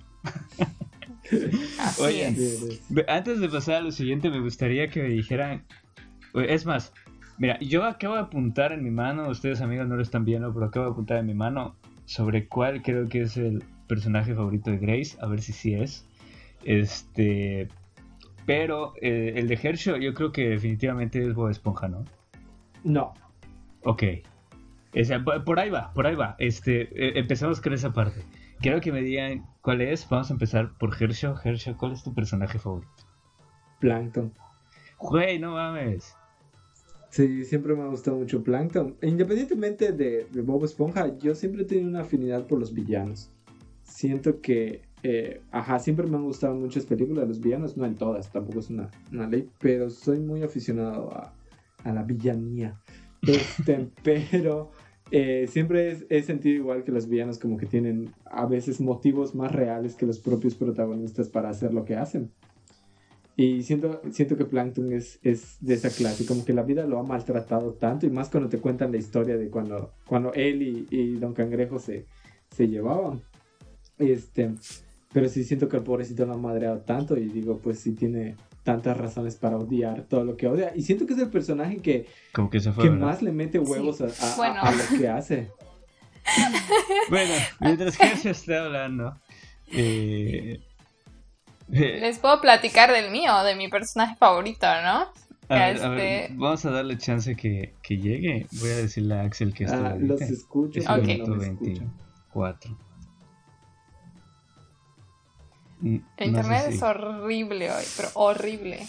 [1.78, 2.80] Así Oye, es.
[3.06, 5.62] Antes de pasar a lo siguiente, me gustaría que me dijeran.
[6.32, 6.94] Es más,
[7.36, 10.64] mira, yo acabo de apuntar en mi mano, ustedes amigos no lo están viendo, pero
[10.64, 11.76] acabo de apuntar en mi mano
[12.06, 16.06] sobre cuál creo que es el personaje favorito de Grace, a ver si sí es.
[16.64, 17.68] Este.
[18.46, 22.04] Pero eh, el de Herschel, yo creo que definitivamente es Bob Esponja, ¿no?
[22.84, 23.12] No.
[23.84, 24.02] Ok.
[24.98, 26.36] O sea, por ahí va, por ahí va.
[26.38, 28.22] Este, eh, empezamos con esa parte.
[28.60, 30.08] Quiero que me digan cuál es.
[30.08, 31.34] Vamos a empezar por Herschel.
[31.42, 32.90] Herschel, ¿cuál es tu personaje favorito?
[33.80, 34.32] Plankton.
[34.98, 36.14] Güey, no mames.
[37.10, 38.96] Sí, siempre me ha gustado mucho Plankton.
[39.02, 43.30] Independientemente de, de Bob Esponja, yo siempre he tenido una afinidad por los villanos.
[43.82, 47.94] Siento que, eh, ajá, siempre me han gustado muchas películas de los villanos, no en
[47.94, 51.32] todas, tampoco es una, una ley, pero soy muy aficionado a,
[51.84, 52.80] a la villanía.
[53.26, 54.70] Este, pero
[55.10, 59.52] eh, siempre he sentido igual que los villanos como que tienen a veces motivos más
[59.52, 62.32] reales que los propios protagonistas para hacer lo que hacen.
[63.36, 67.00] Y siento, siento que Plankton es, es de esa clase, como que la vida lo
[67.00, 70.86] ha maltratado tanto, y más cuando te cuentan la historia de cuando, cuando él y,
[70.90, 72.06] y Don Cangrejo se,
[72.50, 73.22] se llevaban.
[73.98, 74.54] Este,
[75.12, 78.36] pero sí siento que el pobrecito lo ha madreado tanto, y digo, pues sí tiene
[78.64, 80.72] tantas razones para odiar todo lo que odia.
[80.74, 82.82] Y siento que es el personaje que, Como que se fue.
[82.84, 83.06] que ¿verdad?
[83.06, 84.60] más le mete huevos a, a- a- Bueno.
[84.62, 85.50] a lo que hace.
[87.10, 89.14] Bueno, mientras que se esté hablando.
[89.70, 90.60] Eh,
[91.72, 95.06] eh, Les puedo platicar del mío, de mi personaje favorito, ¿no?
[95.50, 98.46] a ver, a ver, este- vamos a darle chance que, que llegue.
[98.60, 101.06] Voy a decirle a Axel que esto Ah, lo los escucho, Es pero Ok.
[101.06, 101.82] no minuto me escucho.
[102.32, 102.78] 24.
[105.84, 108.86] El no internet si- es horrible hoy, pero horrible.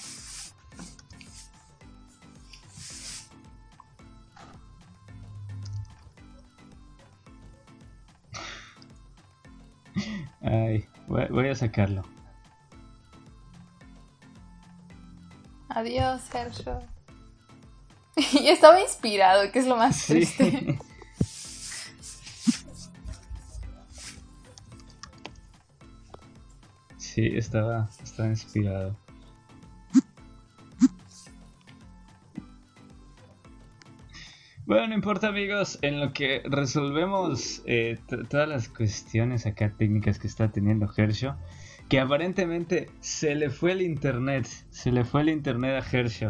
[10.42, 12.04] Ay, voy, a sacarlo.
[15.70, 16.80] Adiós, Herschel.
[18.34, 20.52] y estaba inspirado, que es lo más triste.
[20.52, 20.80] Sí,
[27.18, 28.96] estaba, estaba inspirado.
[34.66, 38.00] Bueno, no importa amigos, en lo que resolvemos eh,
[38.30, 41.34] todas las cuestiones acá técnicas que está teniendo Hershey,
[41.88, 46.30] que aparentemente se le fue el internet, se le fue el internet a Hershey.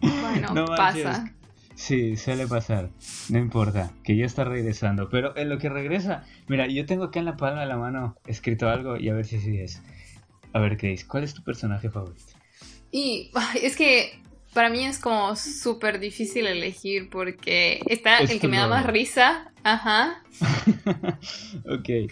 [0.00, 1.30] bueno, pasa.
[1.74, 2.90] Sí, suele pasar.
[3.28, 5.08] No importa, que ya está regresando.
[5.08, 8.16] Pero en lo que regresa, mira, yo tengo acá en la palma de la mano
[8.26, 9.82] escrito algo y a ver si sí es.
[10.52, 12.32] A ver, Grace, ¿cuál es tu personaje favorito?
[12.92, 14.20] Y es que
[14.52, 19.52] para mí es como súper difícil elegir porque está el que me da más risa.
[19.64, 20.22] Ajá.
[21.68, 22.10] ok.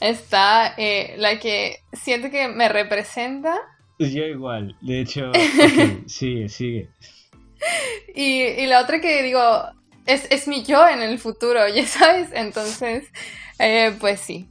[0.00, 3.56] Está eh, la que siento que me representa.
[3.98, 5.32] Yo igual, de hecho,
[6.06, 6.90] sigue, sigue.
[8.14, 9.40] Y, la otra que digo,
[10.06, 12.28] es, mi yo en el futuro, ya sabes.
[12.32, 13.08] Entonces,
[13.58, 14.48] eh, pues sí.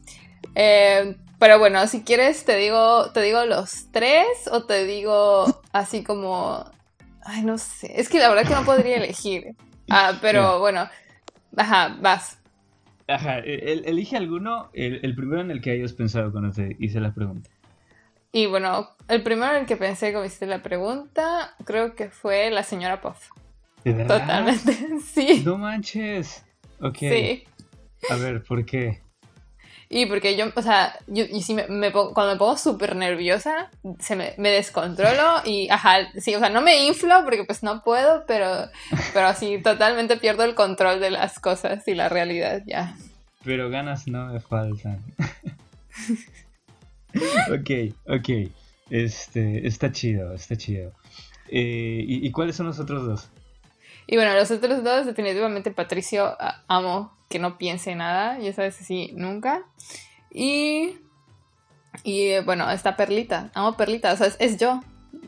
[0.56, 6.04] Eh, pero bueno, si quieres te digo, te digo los tres o te digo así
[6.04, 6.66] como,
[7.24, 9.56] ay no sé, es que la verdad que no podría elegir.
[9.90, 10.88] Ah, pero bueno,
[11.56, 12.38] ajá, vas.
[13.08, 17.14] Ajá, e, elige alguno, el, primero en el que hayas pensado cuando te hice la
[17.14, 17.50] pregunta.
[18.32, 22.52] Y bueno, el primero en el que pensé cuando hice la pregunta, creo que fue
[22.52, 23.30] la señora Puff.
[23.84, 24.22] ¿De verdad?
[24.22, 24.78] Totalmente,
[25.14, 25.42] sí.
[25.46, 26.44] No manches.
[26.80, 26.98] Ok.
[27.00, 27.44] Sí.
[28.10, 29.02] A ver, ¿por qué?
[29.92, 34.16] Y porque yo, o sea, yo, y si me, cuando me pongo súper nerviosa, se
[34.16, 38.24] me, me, descontrolo y, ajá, sí, o sea, no me inflo porque pues no puedo,
[38.28, 38.70] pero,
[39.14, 42.96] pero así totalmente pierdo el control de las cosas y la realidad ya.
[43.44, 45.00] Pero ganas no me faltan.
[47.16, 48.30] ok, ok.
[48.90, 50.92] Este, está chido, está chido.
[51.48, 53.30] Eh, ¿y, ¿y, cuáles son los otros dos?
[54.08, 56.36] Y bueno, los otros dos, definitivamente Patricio,
[56.68, 59.64] amo que no piense nada, ya sabes, así, nunca.
[60.32, 60.98] Y,
[62.04, 64.82] y bueno, está Perlita, amo Perlita, o sea, es, yo.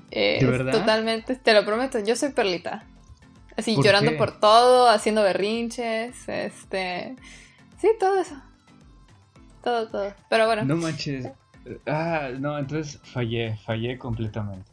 [0.09, 0.39] Eh,
[0.71, 2.85] totalmente, te lo prometo, yo soy Perlita.
[3.55, 7.15] Así, llorando por todo, haciendo berrinches, este...
[7.79, 8.35] Sí, todo eso.
[9.63, 10.13] Todo, todo.
[10.29, 10.63] Pero bueno.
[10.65, 11.27] No manches.
[11.86, 14.69] Ah, no, entonces fallé, fallé completamente.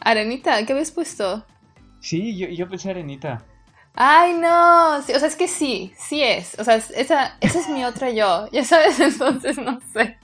[0.00, 1.44] Arenita, ¿qué habías puesto?
[2.00, 3.42] Sí, yo, yo pensé Arenita.
[3.94, 4.98] Ay, no.
[4.98, 6.56] o sea, es que sí, sí es.
[6.58, 8.48] O sea, esa, esa es mi otra yo.
[8.52, 10.16] Ya sabes, entonces no sé.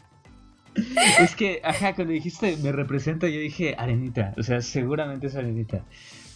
[1.20, 4.32] Es que, ajá, cuando dijiste me representa, yo dije Arenita.
[4.36, 5.84] O sea, seguramente es Arenita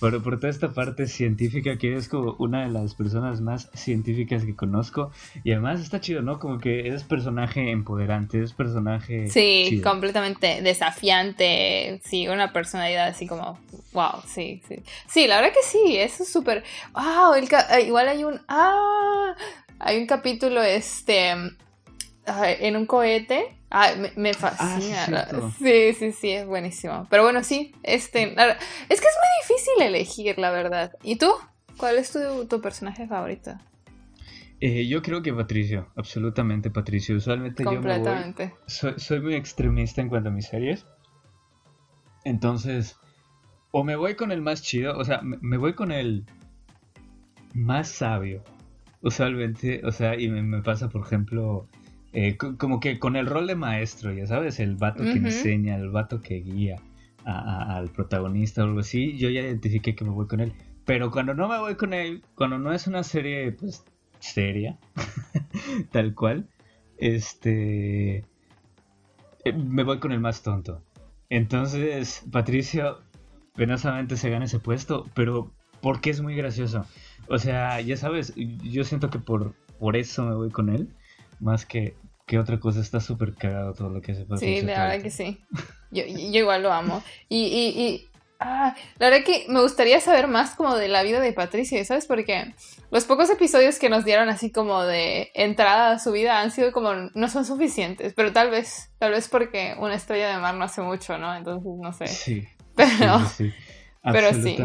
[0.01, 4.45] por, por toda esta parte científica que es como una de las personas más científicas
[4.45, 5.11] que conozco.
[5.45, 6.39] Y además está chido, ¿no?
[6.39, 9.29] Como que es personaje empoderante, es personaje...
[9.29, 13.59] Sí, completamente desafiante, sí, una personalidad así como,
[13.93, 14.83] wow, sí, sí.
[15.09, 16.65] Sí, la verdad que sí, eso es súper...
[16.93, 18.41] Wow, eh, igual hay un...
[18.49, 19.35] Ah,
[19.81, 21.35] hay un capítulo, este,
[22.61, 23.59] en un cohete
[24.17, 25.29] me, ah, fascina.
[25.59, 27.07] sí, sí, sí, es buenísimo.
[27.11, 30.93] Pero bueno, sí, este, es que es muy difícil elegir, la verdad.
[31.03, 31.31] ¿Y tú?
[31.77, 33.53] ¿Cuál es tu, personaje favorito?
[34.61, 37.17] Eh, yo creo que Patricio, absolutamente Patricio.
[37.17, 38.35] Usualmente yo me voy,
[38.67, 40.87] soy, soy muy extremista en cuanto a mis series.
[42.25, 42.97] Entonces,
[43.71, 46.25] o me voy con el más chido, o sea, me, voy con el
[47.55, 48.43] más sabio.
[49.01, 51.69] Usualmente, o sea, y me pasa, por ejemplo,
[52.13, 55.91] eh, como que con el rol de maestro, ya sabes, el vato que enseña, el
[55.91, 56.77] vato que guía
[57.25, 60.53] al protagonista o algo así, yo ya identifiqué que me voy con él.
[60.87, 63.85] Pero cuando no me voy con él, cuando no es una serie, pues,
[64.21, 64.79] seria,
[65.93, 66.49] tal cual,
[66.97, 68.25] este,
[69.45, 70.83] eh, me voy con el más tonto.
[71.29, 73.03] Entonces, Patricio
[73.55, 76.87] penosamente se gana ese puesto, pero porque es muy gracioso.
[77.29, 80.89] O sea, ya sabes, yo siento que por, por eso me voy con él
[81.41, 81.97] más que,
[82.27, 82.81] que otra cosa.
[82.81, 84.41] Está súper cagado todo lo que se pasa.
[84.41, 85.41] Sí, la verdad que sí.
[85.91, 87.03] Yo, yo, igual lo amo.
[87.29, 88.09] Y, y, y
[88.41, 92.07] ah, la verdad que me gustaría saber más como de la vida de Patricia, ¿sabes?
[92.07, 92.55] Porque
[92.91, 96.73] los pocos episodios que nos dieron así como de entrada a su vida han sido
[96.73, 100.65] como no son suficientes, pero tal vez, tal vez porque una estrella de mar no
[100.65, 101.35] hace mucho, ¿no?
[101.35, 102.07] Entonces no sé.
[102.07, 102.49] Sí.
[102.75, 103.53] Pero sí,
[104.03, 104.57] pero sí.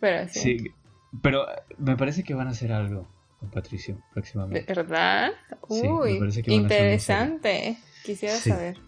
[0.00, 0.40] Pero sí.
[0.40, 0.70] sí.
[1.22, 1.46] Pero
[1.78, 3.08] me parece que van a hacer algo.
[3.50, 4.72] Patricio próximamente.
[4.72, 5.32] ¿Verdad?
[5.68, 7.78] Uy, interesante.
[8.04, 8.78] Quisiera saber.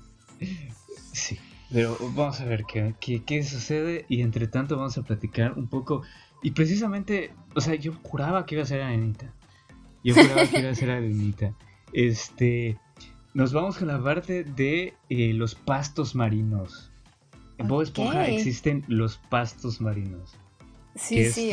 [1.12, 1.38] Sí,
[1.72, 6.02] pero vamos a ver qué, qué, sucede y entre tanto vamos a platicar un poco.
[6.42, 9.32] Y precisamente, o sea, yo juraba que iba a ser Arenita.
[10.04, 11.54] Yo juraba que iba a ser Arenita.
[11.92, 12.76] Este,
[13.32, 16.90] nos vamos con la parte de eh, los pastos marinos.
[17.58, 20.36] En Bob Esponja existen los pastos marinos.
[20.96, 21.52] Sí, sí,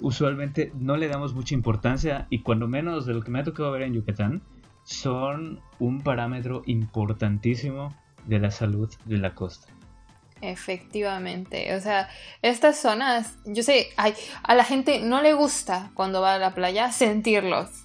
[0.00, 3.70] usualmente no le damos mucha importancia y cuando menos de lo que me ha tocado
[3.70, 4.42] ver en Yucatán
[4.84, 7.94] son un parámetro importantísimo
[8.26, 9.68] de la salud de la costa.
[10.40, 12.08] Efectivamente, o sea,
[12.42, 16.52] estas zonas, yo sé, ay, a la gente no le gusta cuando va a la
[16.52, 17.81] playa sentirlos,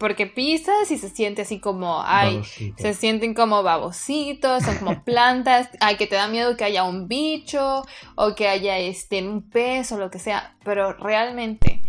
[0.00, 2.42] porque pisas y se siente así como, ay,
[2.78, 7.06] se sienten como babositos, son como plantas, ay, que te da miedo que haya un
[7.06, 7.82] bicho
[8.14, 11.82] o que haya este, un pez o lo que sea, pero realmente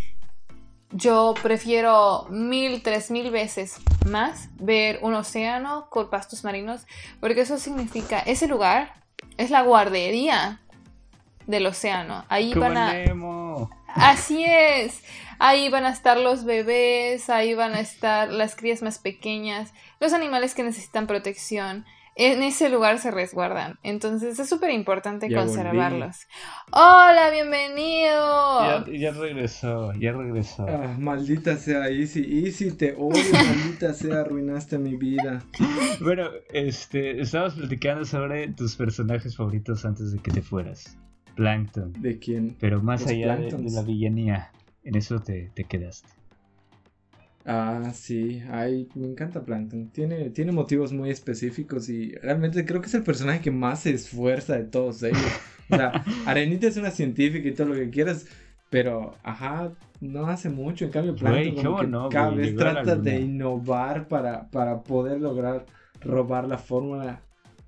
[0.92, 6.86] yo prefiero mil, tres mil veces más ver un océano con pastos marinos,
[7.22, 8.94] porque eso significa, ese lugar
[9.38, 10.60] es la guardería
[11.48, 12.26] del océano.
[12.28, 12.94] Ahí van a.
[13.96, 15.04] Así es.
[15.40, 20.14] Ahí van a estar los bebés, ahí van a estar las crías más pequeñas, los
[20.14, 21.86] animales que necesitan protección.
[22.16, 23.80] En ese lugar se resguardan.
[23.82, 26.28] Entonces es súper importante conservarlos.
[26.72, 28.86] Hola, bienvenido.
[28.92, 30.68] Ya, regresó, ya regresó.
[30.68, 32.46] Ah, maldita sea Easy.
[32.46, 35.42] Easy, te odio, maldita sea, arruinaste mi vida.
[36.02, 40.98] Bueno, este, estábamos platicando sobre tus personajes favoritos antes de que te fueras.
[41.36, 41.94] Plankton.
[42.02, 42.56] ¿De quién?
[42.60, 44.52] Pero más allá de, la villanía,
[44.84, 46.10] en eso te, te quedaste.
[47.46, 49.90] Ah, sí, ay, me encanta Plankton.
[49.90, 53.92] Tiene, tiene motivos muy específicos y realmente creo que es el personaje que más se
[53.92, 55.26] esfuerza de todos ellos.
[55.70, 55.92] O sea,
[56.26, 58.28] Arenita es una científica y todo lo que quieras,
[58.70, 60.86] pero, ajá, no hace mucho.
[60.86, 65.66] En cambio, Plankton cada vez trata de innovar para, para poder lograr
[66.02, 67.22] robar la fórmula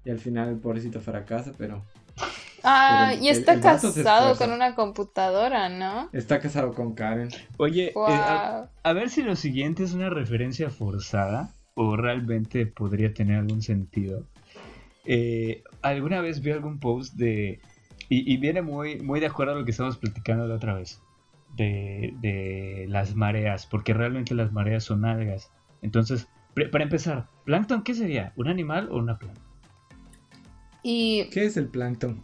[0.05, 1.83] y al final el pobrecito fracasa, pero
[2.63, 6.09] Ah, y está casado con una computadora, ¿no?
[6.13, 7.29] Está casado con Karen.
[7.57, 13.39] Oye, eh, a, ver si lo siguiente es una referencia forzada o realmente podría tener
[13.39, 14.25] algún sentido.
[15.05, 17.59] Eh, alguna vez vi algún post de...
[18.09, 21.01] Y, viene muy, muy de acuerdo a lo que estamos platicando la otra vez.
[21.55, 25.51] De, de las mareas, porque realmente las mareas son algas.
[25.81, 26.27] Entonces,
[26.71, 28.31] para empezar, ¿plancton qué sería?
[28.35, 29.41] ¿Un animal o una planta?
[30.83, 31.27] Y...
[31.31, 32.21] ¿Qué es el plancton?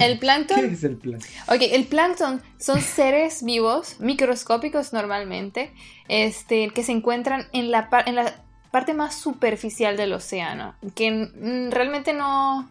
[0.00, 0.60] El plancton.
[0.60, 1.30] ¿Qué es el plancton?
[1.48, 5.72] Ok, el plancton son seres vivos, microscópicos normalmente,
[6.08, 8.34] este, que se encuentran en la, en la
[8.70, 11.30] parte más superficial del océano, que
[11.70, 12.70] realmente no.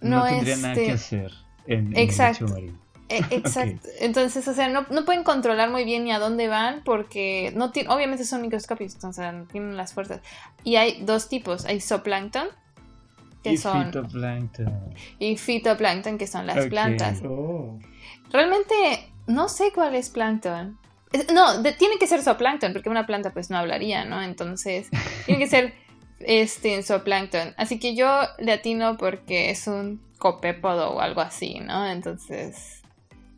[0.00, 1.32] No, no tendría nada que este, hacer
[1.66, 2.84] en, exacto, el marino.
[3.08, 3.88] Exacto.
[4.00, 7.66] Entonces, o sea, no, no, pueden controlar muy bien ni a dónde van porque no
[7.88, 10.20] obviamente son microscópicos, entonces no tienen las fuerzas.
[10.64, 12.48] Y hay dos tipos, hay zooplancton,
[13.52, 14.94] y fitoplancton.
[15.18, 17.22] Y fitoplancton, que son las plantas.
[17.24, 17.78] Oh.
[18.30, 18.74] Realmente
[19.26, 20.78] no sé cuál es plancton.
[21.32, 24.20] No, tiene que ser zooplancton, porque una planta pues no hablaría, ¿no?
[24.20, 24.88] Entonces,
[25.26, 25.74] tiene que ser
[26.20, 27.54] este zooplancton.
[27.56, 31.86] Así que yo le atino porque es un copépodo o algo así, ¿no?
[31.86, 32.82] Entonces,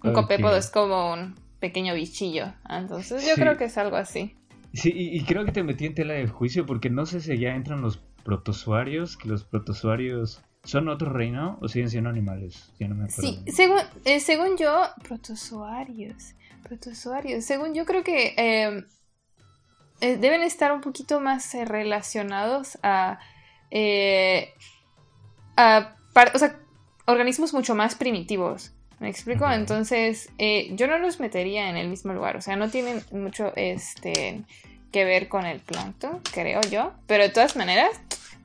[0.02, 2.54] un copépodo es como un pequeño bichillo.
[2.68, 4.34] Entonces, yo creo que es algo así.
[4.72, 7.38] Sí, y, y, creo que te metí en tela de juicio porque no sé si
[7.38, 12.72] ya entran los protozoarios, que los protozoarios son otro reino o siguen siendo animales.
[12.78, 13.22] Ya no me acuerdo.
[13.22, 16.34] Sí, según, eh, según yo, protozoarios.
[16.64, 17.44] Protozoarios.
[17.44, 18.84] Según yo creo que em,
[20.00, 23.20] eh, deben estar un poquito más eh, relacionados a,
[25.56, 25.96] a
[26.34, 26.58] o sea,
[27.06, 28.72] organismos mucho más primitivos.
[28.98, 29.48] ¿Me explico?
[29.48, 30.30] Entonces,
[30.72, 32.38] yo no los metería en el mismo lugar.
[32.38, 34.42] O sea, no tienen mucho este
[34.96, 36.94] que ver con el plancton, creo yo.
[37.06, 37.90] Pero de todas maneras,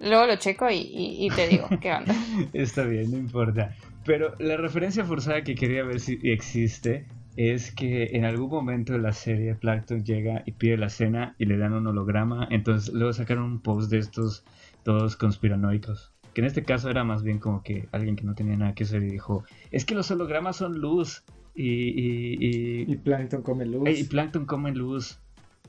[0.02, 2.14] luego lo checo y, te digo qué onda.
[2.54, 3.74] Está bien, no importa.
[4.04, 7.06] Pero la referencia forzada que quería ver si existe
[7.38, 11.46] es que en algún momento de la serie Plankton llega y pide la cena y
[11.46, 12.50] le dan un holograma.
[12.52, 14.44] Entonces luego sacaron un post de estos
[14.84, 16.12] todos conspiranoicos.
[16.34, 18.84] Que en este caso era más bien como que alguien que no tenía nada que
[18.84, 21.24] hacer y dijo, es que los hologramas son luz.
[21.56, 23.88] Y, y, y, Plankton come luz.
[23.90, 25.22] Y Plankton come luz.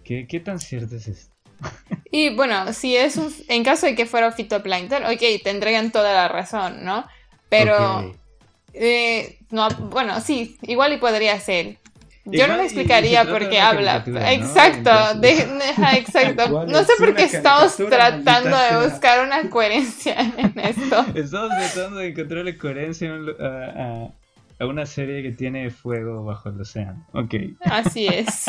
[0.05, 1.35] ¿Qué, ¿Qué, tan cierto es esto?
[2.11, 6.29] Y bueno, si es un, en caso de que fuera fitoplancton, ok, tendrían toda la
[6.29, 7.07] razón, ¿no?
[7.49, 8.15] Pero,
[8.75, 11.79] eh, no, bueno, sí, igual y podría ser.
[12.25, 14.05] Yo no me explicaría por qué habla.
[14.31, 14.91] Exacto,
[15.23, 16.67] exacto.
[16.67, 21.05] No sé por qué estamos tratando de buscar una coherencia en esto.
[21.15, 24.09] Estamos tratando de encontrarle coherencia a,
[24.59, 27.05] a una serie que tiene fuego bajo el océano.
[27.13, 27.35] Ok.
[27.65, 28.47] Así es.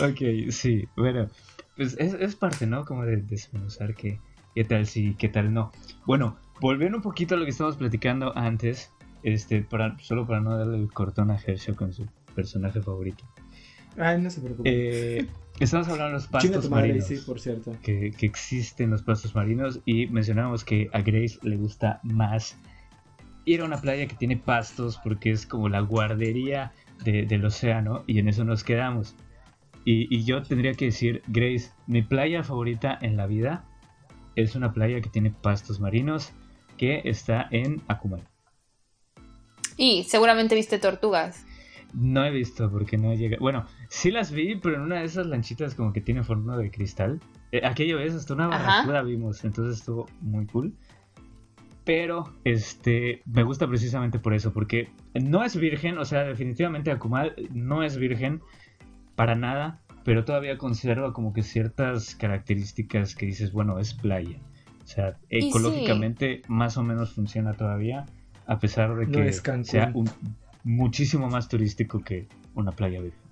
[0.00, 1.28] Ok, sí, bueno,
[1.76, 2.84] pues es, parte, ¿no?
[2.84, 4.18] Como de desmenuzar qué,
[4.54, 5.72] qué tal sí, qué tal no.
[6.06, 8.90] Bueno, volviendo un poquito a lo que estábamos platicando antes,
[9.22, 13.24] este, para, solo para no darle el cortón a Herschel con su personaje favorito.
[13.96, 15.18] Ay, no se preocupe.
[15.18, 15.26] Eh,
[15.58, 17.06] estamos hablando de los pastos marinos.
[17.06, 17.76] Sí, por cierto.
[17.82, 22.56] Que, que, existen los pastos marinos y mencionamos que a Grace le gusta más
[23.44, 26.72] ir a una playa que tiene pastos porque es como la guardería
[27.04, 29.14] del océano y en eso nos quedamos.
[29.84, 33.64] Y, yo tendría que decir, Grace, mi playa favorita en la vida
[34.36, 36.32] es una playa que tiene pastos marinos,
[36.76, 38.26] que está en Akumal.
[39.76, 41.46] Y seguramente viste tortugas.
[41.92, 43.38] No he visto porque no llega.
[43.40, 46.70] Bueno, sí las vi, pero en una de esas lanchitas como que tiene forma de
[46.70, 47.20] cristal.
[47.50, 50.74] Eh, aquello es, hasta una barracuda vimos, entonces estuvo muy cool.
[51.84, 57.34] Pero este me gusta precisamente por eso, porque no es virgen, o sea, definitivamente Akumal
[57.50, 58.42] no es virgen
[59.16, 64.38] para nada, pero todavía conserva como que ciertas características que dices, bueno, es playa.
[64.84, 68.06] O sea, ecológicamente más o menos funciona todavía,
[68.46, 69.32] a pesar de que
[69.64, 69.92] sea
[70.64, 73.30] muchísimo más turístico que una playa virgen.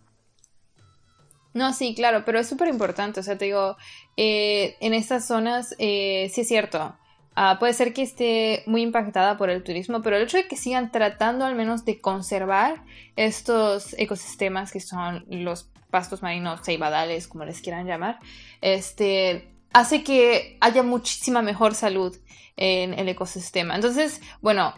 [1.54, 3.20] No, sí, claro, pero es súper importante.
[3.20, 3.76] O sea, te digo,
[4.16, 6.94] eh, en estas zonas, eh, sí es cierto,
[7.40, 10.56] ah, puede ser que esté muy impactada por el turismo, pero el hecho de que
[10.56, 12.82] sigan tratando al menos de conservar
[13.16, 18.18] estos ecosistemas que son los pastos marinos, ceibadales, como les quieran llamar,
[18.60, 22.16] este, hace que haya muchísima mejor salud
[22.56, 23.76] en el ecosistema.
[23.76, 24.74] Entonces, bueno,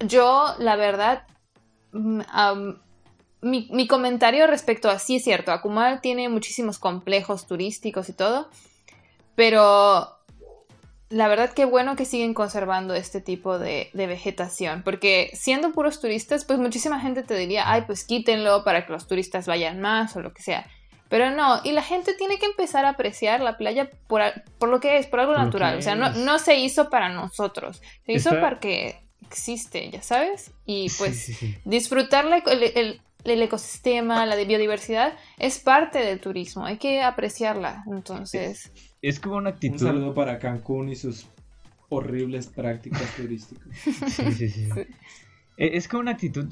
[0.00, 1.26] yo la verdad
[1.92, 2.22] mm,
[3.42, 8.48] mi, comentario respecto a sí es cierto, Akumal tiene muchísimos complejos turísticos y todo,
[9.34, 10.19] pero
[11.10, 16.44] la verdad que bueno que siguen conservando este tipo de, vegetación, porque siendo puros turistas,
[16.44, 20.22] pues muchísima gente te diría, ay, pues quítenlo para que los turistas vayan más o
[20.22, 20.66] lo que sea.
[21.08, 24.22] Pero no, y la gente tiene que empezar a apreciar la playa por,
[24.68, 25.76] lo que es, por algo natural.
[25.76, 30.52] O sea, no, no, se hizo para nosotros, se hizo para que existe, ya sabes.
[30.64, 31.32] Y pues
[31.64, 37.82] disfrutar el, el ecosistema, la biodiversidad, es parte del turismo, hay que apreciarla.
[37.90, 38.70] Entonces.
[39.02, 39.74] Es, como una actitud.
[39.74, 41.26] Un saludo para Cancún y sus
[41.88, 43.66] horribles prácticas turísticas.
[43.84, 44.68] Sí, sí, sí.
[45.56, 46.46] E, es como una actitud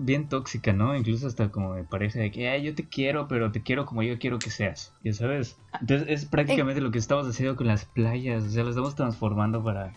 [0.00, 0.96] bien tóxica, ¿no?
[0.96, 4.18] Incluso hasta como de pareja de que yo te quiero, pero te quiero como yo
[4.18, 5.58] quiero que seas, ya sabes.
[5.80, 9.64] Entonces es prácticamente lo que estamos haciendo con las playas, o sea, las estamos transformando
[9.64, 9.92] para,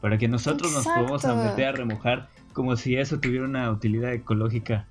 [0.00, 4.88] para que nosotros nos podamos meter a remojar como si eso tuviera una utilidad ecológica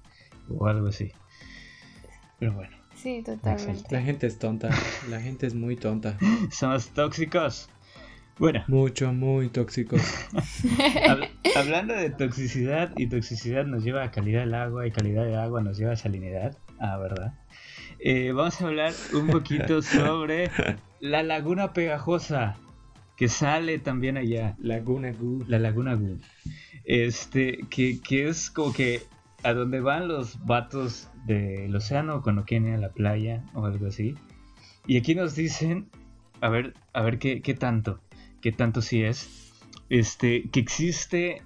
[0.49, 1.11] o algo así.
[2.39, 2.76] Pero bueno.
[2.98, 3.84] Sí, totalmente.
[3.91, 4.70] La gente es tonta,
[5.10, 6.18] la gente es muy tonta.
[6.52, 7.70] Somos tóxicos.
[8.39, 8.64] Bueno.
[8.68, 10.02] Mucho, muy tóxicos.
[11.56, 15.62] hablando de toxicidad y toxicidad nos lleva a calidad del agua y calidad del agua
[15.62, 16.58] nos lleva a salinidad.
[16.80, 17.34] Ah, ¿verdad?
[18.00, 20.52] Eh, vamos a hablar un poquito sobre
[21.00, 22.58] la laguna pegajosa
[23.16, 24.56] que sale también allá.
[24.60, 25.45] Laguna Gu.
[25.48, 26.20] La Laguna Gu.
[26.84, 29.02] Este, que, que es como que
[29.43, 33.88] a donde van los vatos del océano cuando quieren ir a la playa o algo
[33.88, 34.15] así.
[34.88, 35.89] Y aquí nos dicen,
[36.41, 37.99] a ver, a ver qué, qué tanto,
[38.41, 39.53] qué tanto sí es,
[39.89, 41.41] este, que existe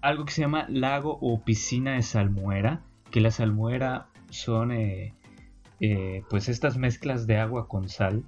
[0.00, 5.14] algo que se llama lago o piscina de salmuera, que la salmuera son eh,
[5.80, 8.24] eh, pues estas mezclas de agua con sal,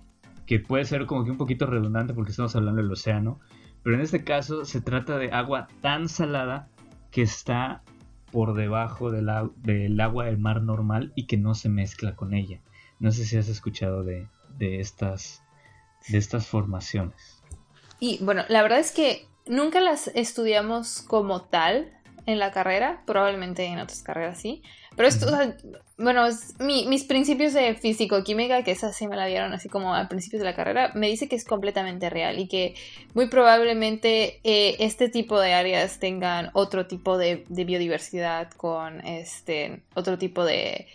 [0.46, 3.38] que puede ser como que un poquito redundante porque estamos hablando del océano,
[3.84, 6.68] pero en este caso se trata de agua tan salada
[7.10, 7.82] que está
[8.30, 9.28] por debajo del,
[10.00, 12.60] agua del mar normal y que no se mezcla con ella.
[12.98, 15.42] No sé si has escuchado de, estas,
[16.08, 17.42] de estas formaciones.
[18.00, 21.97] Y bueno, la verdad es que nunca las estudiamos como tal,
[22.28, 24.62] en la carrera, probablemente en otras carreras sí,
[24.94, 25.26] pero esto,
[25.96, 26.26] bueno,
[26.58, 30.44] mis principios de físico-química, que esa sí me la dieron así como al principio de
[30.44, 32.74] la carrera, me dice que es completamente real y que
[33.14, 40.18] muy probablemente eh, este tipo de áreas tengan otro tipo de, biodiversidad con este, otro
[40.18, 40.86] tipo de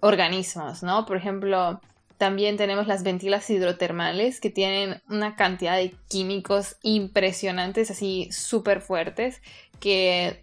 [0.00, 1.06] organismos, ¿no?
[1.06, 1.80] Por ejemplo,
[2.18, 9.40] también tenemos las ventilas hidrotermales que tienen una cantidad de químicos impresionantes, así súper fuertes,
[9.80, 10.41] que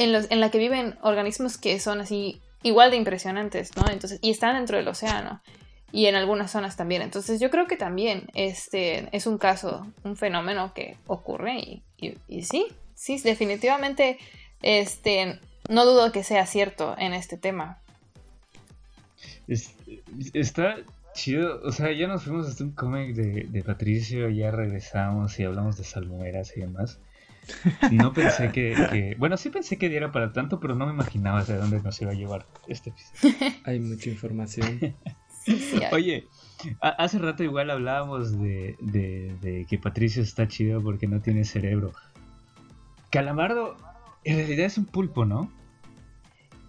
[0.00, 3.84] en, los, en la que viven organismos que son así igual de impresionantes, ¿no?
[3.90, 5.42] Entonces, y están dentro del océano
[5.92, 7.02] y en algunas zonas también.
[7.02, 11.82] Entonces yo creo que también este es un caso, un fenómeno que ocurre y,
[12.28, 14.18] y, sí, sí, definitivamente
[14.62, 15.38] este,
[15.68, 17.82] no dudo que sea cierto en este tema.
[20.32, 20.76] está
[21.12, 25.44] chido, o sea, ya nos fuimos hasta un cómic de, de Patricio, ya regresamos y
[25.44, 27.00] hablamos de salmueras y demás.
[27.90, 31.56] No pensé que, Bueno, sí pensé que diera para tanto, pero no me imaginaba hacia
[31.56, 33.34] dónde nos iba a llevar este episodio.
[33.64, 34.94] Hay mucha información.
[35.92, 36.28] Oye,
[36.80, 41.92] hace rato igual hablábamos de, de, que Patricio está chido porque no tiene cerebro.
[43.10, 43.76] Calamardo
[44.24, 45.50] en realidad es un pulpo, ¿no?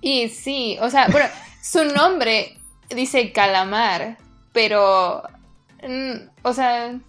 [0.01, 1.27] Y sí, o sea, bueno,
[1.61, 2.57] su nombre
[2.95, 4.17] dice calamar,
[4.51, 5.23] pero...
[5.87, 6.99] Mm, o sea,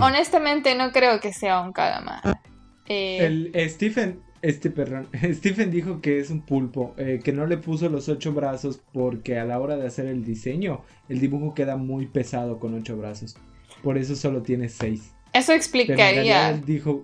[0.00, 2.40] honestamente no creo que sea un calamar.
[2.86, 7.56] Eh, el, Stephen, este, perdón, Stephen dijo que es un pulpo, eh, que no le
[7.56, 11.76] puso los ocho brazos porque a la hora de hacer el diseño, el dibujo queda
[11.76, 13.36] muy pesado con ocho brazos.
[13.82, 15.12] Por eso solo tiene seis.
[15.32, 16.52] Eso explicaría.
[16.52, 17.02] dijo,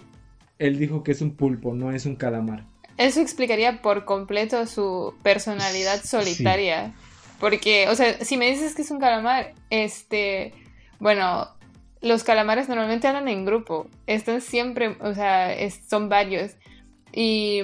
[0.59, 2.65] él dijo que es un pulpo, no es un calamar.
[2.97, 6.95] Eso explicaría por completo su personalidad solitaria.
[7.39, 10.53] Porque, o sea, si me dices que es un calamar, este,
[10.99, 11.49] bueno,
[12.01, 15.55] los calamares normalmente andan en grupo, están siempre, o sea,
[15.89, 16.53] son varios.
[17.13, 17.63] Y,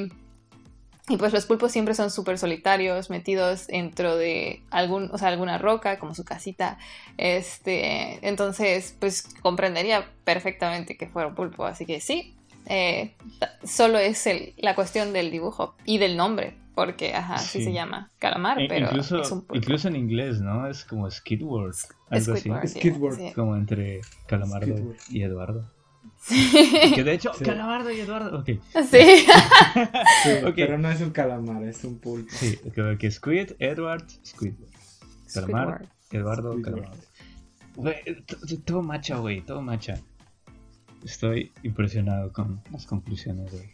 [1.08, 5.58] y, pues los pulpos siempre son súper solitarios, metidos dentro de algún, o sea, alguna
[5.58, 6.78] roca, como su casita.
[7.18, 11.64] Este, entonces, pues comprendería perfectamente que fuera un pulpo.
[11.64, 12.34] Así que sí,
[12.66, 13.14] eh,
[13.62, 14.24] solo es
[14.56, 18.86] la cuestión del dibujo y del nombre, porque, ajá, sí, se llama calamar, e pero
[18.86, 20.66] incluso, es un incluso en inglés, ¿no?
[20.66, 21.74] Es como Skidward,
[22.10, 22.78] algo Squidward, así.
[22.80, 23.32] Skidward.
[23.34, 24.74] Como entre Calamardo
[25.08, 25.70] y Eduardo.
[26.20, 26.52] Sí.
[26.94, 27.44] Que de hecho, Sí.
[27.44, 28.46] Calamardo y Eduardo, ok.
[28.46, 28.58] sí.
[28.90, 29.26] Sí.
[30.56, 32.28] Pero no es un calamar, es un pulpo.
[32.30, 34.70] Sí, que, que Squid, Edward, Squidward.
[35.32, 35.88] Calamar, Squidward.
[36.12, 36.74] Eduardo, Squidward.
[36.74, 37.02] Calamardo.
[37.76, 39.98] Güey, t- t- todo macha, güey, todo macha.
[41.04, 43.70] Estoy impresionado con las conclusiones, güey.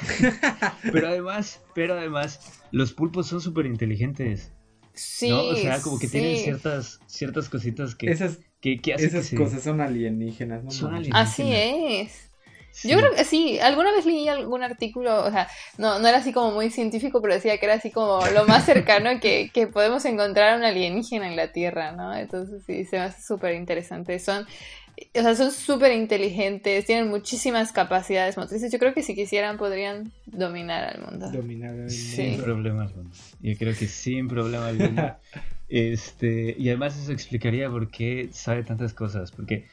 [0.92, 2.40] pero además, pero además,
[2.72, 4.52] los pulpos son súper inteligentes,
[4.94, 5.40] Sí, ¿no?
[5.42, 9.36] O sea, como que tienen ciertas, ciertas cositas que, Esas, que, que hacen esas que
[9.36, 10.70] se- cosas son alienígenas, ¿no?
[10.70, 11.28] Son alienígenas.
[11.30, 12.30] Así es.
[12.72, 12.90] Sí.
[12.90, 16.32] Yo creo que sí, alguna vez leí algún artículo, o sea, no, no era así
[16.32, 20.04] como muy científico, pero decía que era así como lo más cercano que, que podemos
[20.04, 22.14] encontrar a un alienígena en la Tierra, ¿no?
[22.14, 24.18] Entonces sí, se me hace súper interesante.
[24.18, 24.46] Son,
[25.14, 28.72] o sea, son súper inteligentes, tienen muchísimas capacidades motrices.
[28.72, 31.30] Yo creo que si quisieran podrían dominar al mundo.
[31.30, 32.42] Dominar el Sin Sí.
[32.42, 33.10] problema alguno.
[33.40, 35.16] Yo creo que sin problema alguno.
[35.68, 39.32] Este, y además eso explicaría por qué sabe tantas cosas.
[39.32, 39.66] Porque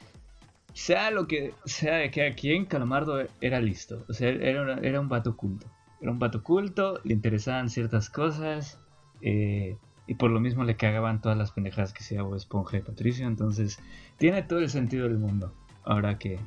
[0.73, 4.03] sea lo que sea de que aquí en Calamardo era listo.
[4.09, 5.67] O sea, era, una- era un vato culto.
[6.01, 8.79] Era un vato culto, le interesaban ciertas cosas.
[9.21, 9.77] eh,
[10.07, 13.27] y por lo mismo le cagaban todas las pendejadas que hacía Bob Esponja y Patricio.
[13.27, 13.79] Entonces,
[14.17, 15.53] tiene todo el sentido del mundo.
[15.83, 16.39] Ahora que,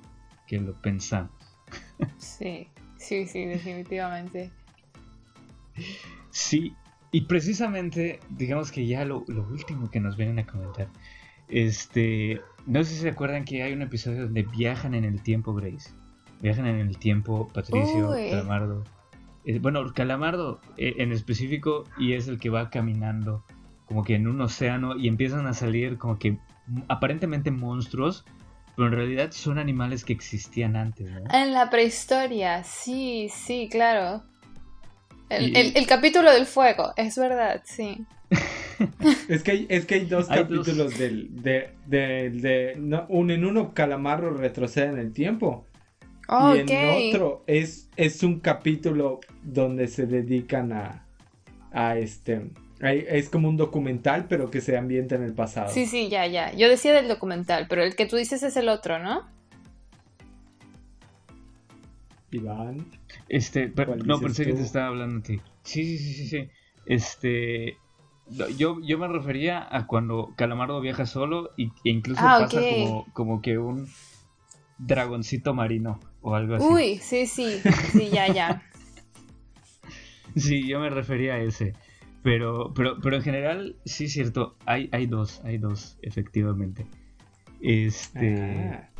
[0.47, 1.33] que lo pensamos.
[2.19, 4.51] Sí, sí, sí, definitivamente.
[6.31, 6.75] Sí,
[7.11, 10.89] y precisamente, digamos que ya lo, lo último que nos vienen a comentar.
[11.49, 15.55] Este, no sé si se acuerdan que hay un episodio donde viajan en el tiempo,
[15.55, 15.91] Grace.
[16.41, 18.31] Viajan en el tiempo Patricio, Uy.
[19.47, 23.45] Eh, bueno, Calamardo eh, en específico y es el que va caminando
[23.87, 26.41] como que en un océano y empiezan a salir como que m-
[26.89, 28.25] aparentemente monstruos,
[28.75, 31.21] pero en realidad son animales que existían antes, ¿no?
[31.33, 34.25] En la prehistoria, sí, sí, claro.
[35.29, 38.05] El, Y- el- el capítulo del fuego, es verdad, sí.
[39.29, 40.99] Es que hay, es que hay dos Hay capítulos dos.
[40.99, 45.67] del, de, de, de- no, un, en uno Calamarro retrocede en el tiempo
[46.29, 46.69] Oh, y en
[47.15, 51.07] otro es, es un capítulo donde se dedican a,
[51.73, 52.51] a este,
[52.81, 55.73] es como un documental pero que se ambienta en el pasado.
[55.73, 56.53] Sí, sí, ya, ya.
[56.55, 59.23] Yo decía del documental, pero el que tú dices es el otro, ¿no?
[62.31, 62.85] Iván,
[63.29, 64.57] Este, pero- ¿Cuál no, pensé que tú?
[64.59, 65.41] te estaba hablando a ti.
[65.63, 66.49] Sí, sí, sí, sí, sí.
[66.87, 67.77] Este,
[68.57, 73.07] yo, yo me refería a cuando Calamardo viaja solo y, e incluso Ah, pasa como,
[73.13, 73.89] como que un
[74.79, 76.67] dragoncito marino o algo así.
[76.67, 77.63] Uy, sí, sí,
[77.93, 78.63] sí, ya, ya.
[80.35, 81.73] Sí, yo me refería a ese.
[82.23, 86.85] Pero, pero, pero en general, sí es cierto, hay, hay dos, hay dos, efectivamente.
[87.63, 88.35] Este.
[88.75, 88.91] Ah,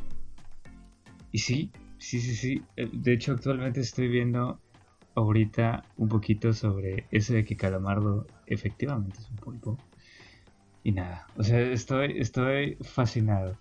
[1.33, 2.63] Y sí, sí, sí, sí.
[2.77, 4.61] Eh, De hecho, actualmente estoy viendo
[5.15, 9.79] ahorita un poquito sobre eso de que Calamardo efectivamente es un pulpo.
[10.85, 13.59] Y nada, o sea, estoy, estoy fascinado.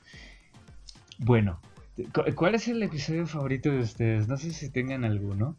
[1.17, 1.59] Bueno,
[2.35, 4.27] ¿cuál es el episodio favorito de ustedes?
[4.27, 5.55] No sé si tengan alguno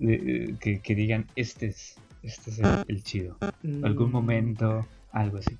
[0.00, 3.36] eh, que, que digan, este es, este es el, el chido.
[3.82, 5.56] Algún mm, momento, algo así.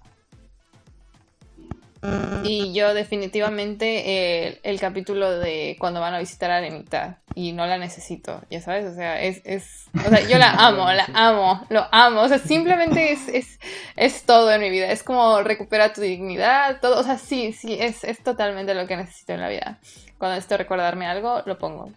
[2.42, 7.66] Y yo definitivamente el, el capítulo de cuando van a visitar a Arenita y no
[7.66, 11.66] la necesito, ya sabes, o sea, es, es o sea, yo la amo, la amo,
[11.70, 13.58] lo amo, o sea, simplemente es, es,
[13.96, 17.76] es todo en mi vida, es como recupera tu dignidad, todo, o sea, sí, sí,
[17.80, 19.78] es, es totalmente lo que necesito en la vida.
[20.18, 21.90] Cuando necesito recordarme algo, lo pongo.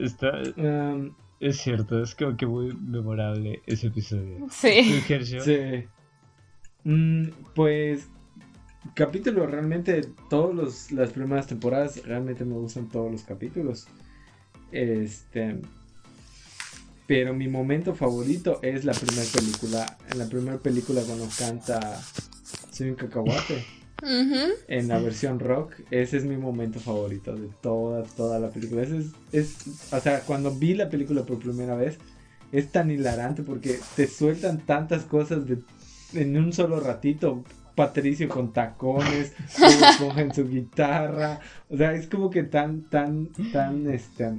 [0.00, 4.46] Está, um, es cierto, es como que muy memorable ese episodio.
[4.50, 5.02] Sí.
[5.40, 5.88] Sí.
[6.88, 8.06] Mm, pues
[8.94, 13.88] capítulo realmente todos los las primeras temporadas realmente me gustan todos los capítulos.
[14.72, 15.60] Este
[17.06, 22.00] pero mi momento favorito es la primera película, en la primera película cuando canta
[22.70, 23.66] Soy un cacahuate
[24.68, 28.80] en la versión rock, ese es mi momento favorito de toda toda la película.
[28.80, 31.98] Ese es, es o sea, cuando vi la película por primera vez
[32.50, 35.58] es tan hilarante porque te sueltan tantas cosas de,
[36.14, 37.44] en un solo ratito
[37.74, 41.38] Patricio con tacones, Bob Esponja en su guitarra.
[41.70, 44.32] O sea, es como que tan, tan, tan, este,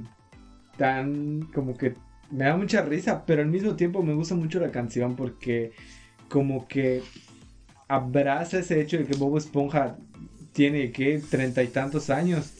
[0.76, 1.94] tan, como que
[2.30, 5.72] me da mucha risa, pero al mismo tiempo me gusta mucho la canción porque
[6.28, 7.02] como que
[7.88, 9.96] abraza ese hecho de que Bob Esponja
[10.52, 12.52] tiene que treinta y tantos años.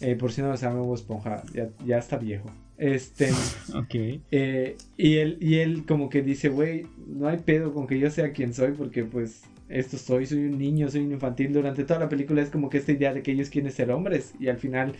[0.00, 2.50] Eh, por si no lo sabe, Bob Esponja ya, ya está viejo.
[2.78, 3.30] Este.
[3.74, 3.94] Ok.
[4.30, 8.10] Eh, y, él, y él como que dice, güey, no hay pedo con que yo
[8.10, 11.52] sea quien soy porque pues esto soy, soy un niño, soy un infantil.
[11.52, 14.32] Durante toda la película es como que esta idea de que ellos quieren ser hombres
[14.40, 14.94] y al final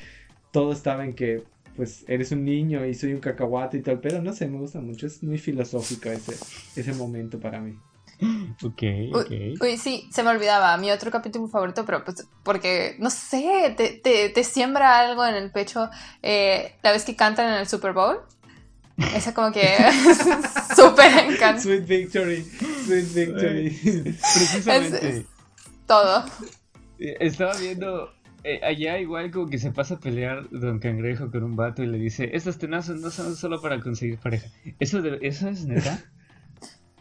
[0.52, 1.42] todo estaba en que
[1.76, 4.80] pues eres un niño y soy un cacahuate y tal, pero no sé, me gusta
[4.80, 6.32] mucho, es muy filosófico ese,
[6.74, 7.78] ese momento para mí.
[8.62, 8.82] Ok,
[9.14, 9.30] ok.
[9.30, 10.76] Uy, uy, sí, se me olvidaba.
[10.76, 15.34] Mi otro capítulo favorito, pero pues porque, no sé, te, te, te siembra algo en
[15.34, 15.88] el pecho.
[16.22, 18.18] Eh, la vez que cantan en el Super Bowl.
[19.14, 19.76] Esa como que
[20.76, 21.60] súper encanta.
[21.60, 22.42] Sweet Victory,
[22.84, 23.70] Sweet Victory.
[24.34, 25.08] Precisamente.
[25.20, 25.24] Es-
[25.86, 26.24] Todo.
[26.98, 28.12] eh, Estaba viendo.
[28.42, 31.86] eh, allá igual como que se pasa a pelear Don Cangrejo con un vato y
[31.86, 34.48] le dice, estos tenazos no son solo para conseguir pareja.
[34.80, 36.02] ¿Eso, de- ¿eso es neta?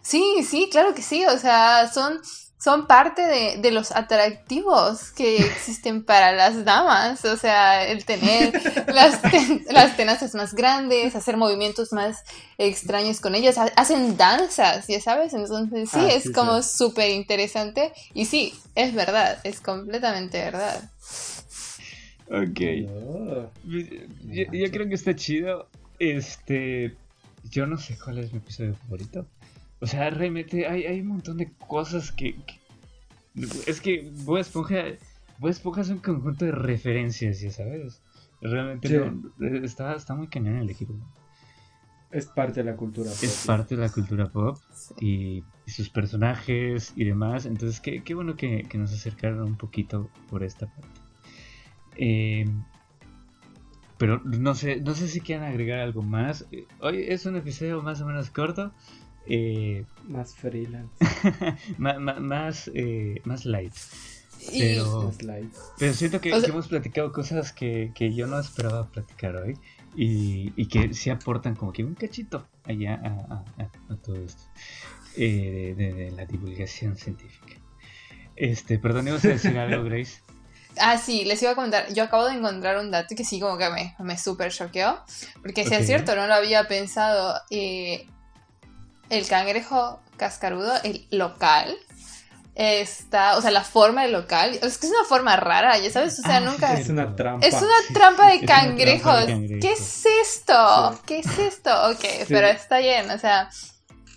[0.07, 1.25] Sí, sí, claro que sí.
[1.25, 2.21] O sea, son,
[2.57, 7.25] son parte de, de los atractivos que existen para las damas.
[7.25, 8.53] O sea, el tener
[8.87, 12.23] las, ten- las tenazas más grandes, hacer movimientos más
[12.57, 13.57] extraños con ellas.
[13.57, 15.33] Ha- Hacen danzas, ya sabes.
[15.33, 16.77] Entonces, sí, Ah, es sí, como sí.
[16.77, 17.91] súper interesante.
[18.13, 20.89] Y sí, es verdad, es completamente verdad.
[22.29, 22.59] Ok.
[22.89, 23.49] Oh.
[23.65, 25.67] Yo, yo creo que está chido.
[25.99, 26.95] Este.
[27.49, 29.25] Yo no sé cuál es mi episodio favorito.
[29.79, 32.35] O sea, realmente hay, hay un montón de cosas que.
[32.35, 32.59] que-
[33.67, 34.83] es que Bob Esponja.
[35.39, 38.01] Bob Esponja es un conjunto de referencias, ya sabes.
[38.41, 38.95] Realmente Sí.
[38.95, 40.95] no- está, está muy cañón el equipo.
[42.09, 43.11] Es parte de la cultura.
[43.11, 43.45] Es propia.
[43.45, 44.57] parte de la cultura pop
[44.99, 47.45] y, y sus personajes y demás.
[47.45, 50.87] Entonces, qué, qué bueno que, que nos acercaron un poquito por esta parte.
[51.97, 52.45] Eh,
[53.97, 56.45] pero no sé, no sé si quieren agregar algo más.
[56.51, 58.71] Eh, Hoy es un episodio más o menos corto.
[59.29, 60.93] Eh, Más freelance,
[61.77, 63.73] más, eh, más light.
[64.51, 65.53] Pero, más light.
[65.77, 69.35] pero siento que, O sea- que hemos platicado cosas que, que yo no esperaba platicar
[69.35, 69.57] hoy
[69.95, 74.15] y, y que sí aportan como que un cachito allá a, a- a- a todo
[74.17, 74.43] esto
[75.17, 77.55] eh, de, de- de la divulgación científica.
[78.35, 80.21] Este, perdón, ibas a decir algo, Grace.
[80.79, 81.91] Ah, sí, les iba a comentar.
[81.91, 84.99] Yo acabo de encontrar un dato que sí, como que me, me súper choqueó.
[85.41, 87.33] Porque si es cierto, no lo había pensado.
[87.49, 88.07] eh,
[89.09, 91.75] el cangrejo cascarudo, el local,
[92.55, 93.37] está.
[93.37, 94.57] O sea, la forma del local.
[94.61, 96.17] Es que es una forma rara, ya sabes.
[96.19, 96.73] O sea, Ah, nunca.
[96.73, 97.45] Es una trampa.
[97.45, 99.25] Es una trampa de trampa cangrejos.
[99.61, 100.93] ¿Qué es esto?
[100.93, 100.99] Sí.
[101.05, 101.69] ¿Qué es esto?
[101.91, 103.49] Ok, pero está bien, o sea,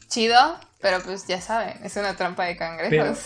[0.09, 3.19] chido, pero pues ya saben, es una trampa de cangrejos.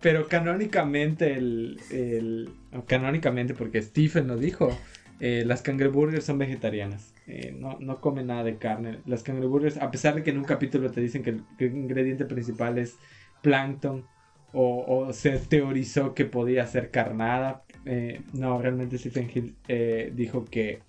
[0.00, 2.54] Pero canónicamente, el, el-
[2.86, 4.76] Canónicamente, porque Stephen lo dijo,
[5.18, 7.02] eh, las cangreburgers son vegetarianas.
[7.32, 8.98] Eh, no, no comen nada de carne.
[9.06, 11.76] Las cangreburgers, a pesar de que en un capítulo te dicen que el, que el
[11.76, 12.96] ingrediente principal es
[13.40, 14.04] plancton,
[14.52, 20.44] o, o se teorizó que podía ser carnada, eh, no, realmente Stephen Hill eh, dijo
[20.44, 20.80] que,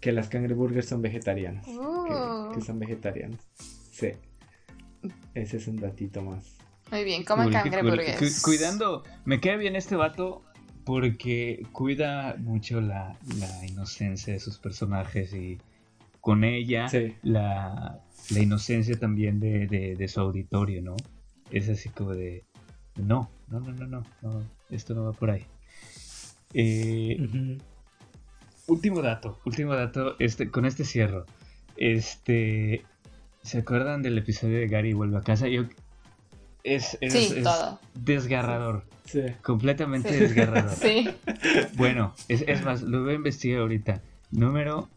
[0.00, 1.66] que las cangreburgers son vegetarianas.
[1.66, 2.52] que- Uh.
[2.54, 3.40] Que, son vegetarianas.
[3.90, 4.12] Sí.
[5.34, 6.56] Ese es un datito más.
[6.90, 8.18] Muy bien, coman cangreburgers.
[8.42, 10.42] Cu- cuidando, me queda bien este vato
[10.84, 15.58] porque cuida mucho la, la inocencia de sus personajes y
[16.20, 17.14] con ella Sí.
[17.22, 20.96] la, la inocencia también de, de- de su auditorio, ¿no?
[21.50, 22.44] Es así como de,
[22.96, 25.44] no, no, no, no, no, no, esto no va por ahí.
[26.54, 27.58] Eh,
[28.66, 31.26] último dato, último dato, este, con este cierro.
[31.76, 32.84] Este,
[33.42, 35.48] ¿se acuerdan del episodio de Gary vuelve a casa?
[35.48, 35.64] Yo,
[36.64, 37.78] es, es- Sí, es todo.
[37.94, 39.22] desgarrador, Sí.
[39.42, 40.16] completamente Sí.
[40.16, 40.70] desgarrador.
[40.80, 41.08] Sí.
[41.74, 44.00] Bueno, es, es más, lo voy a investigar ahorita.
[44.30, 44.88] Número.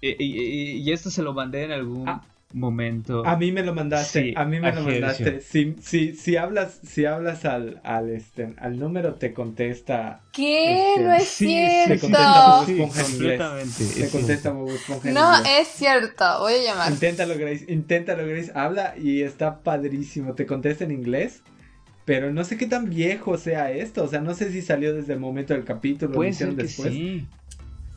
[0.00, 2.22] Y, y- y- y esto se lo mandé en algún Ah.
[2.52, 3.24] Momento.
[3.26, 5.40] A mí me lo mandaste, Sí, a mí me a lo mandaste.
[5.40, 10.90] Si, si, si hablas, si hablas al, al, este, al número, te contesta, ¿Qué?
[10.94, 11.46] Este, no es sí,
[11.86, 12.00] te cierto.
[12.00, 13.40] contesta Sí, Esponja en inglés.
[13.40, 13.84] completamente.
[13.96, 14.54] Te es contesta cierto.
[14.54, 15.52] Bob Esponja en No inglés.
[15.60, 16.24] es cierto.
[16.40, 16.92] Voy a llamar.
[16.92, 18.52] Inténtalo, Grace, inténtalo, Grace.
[18.54, 20.34] Habla y está padrísimo.
[20.34, 21.42] Te contesta en inglés.
[22.04, 24.02] Pero no sé qué tan viejo sea esto.
[24.04, 26.56] O sea, no sé si salió desde el momento del capítulo o lo Puede hicieron
[26.56, 26.92] ser que después.
[26.92, 27.26] sí.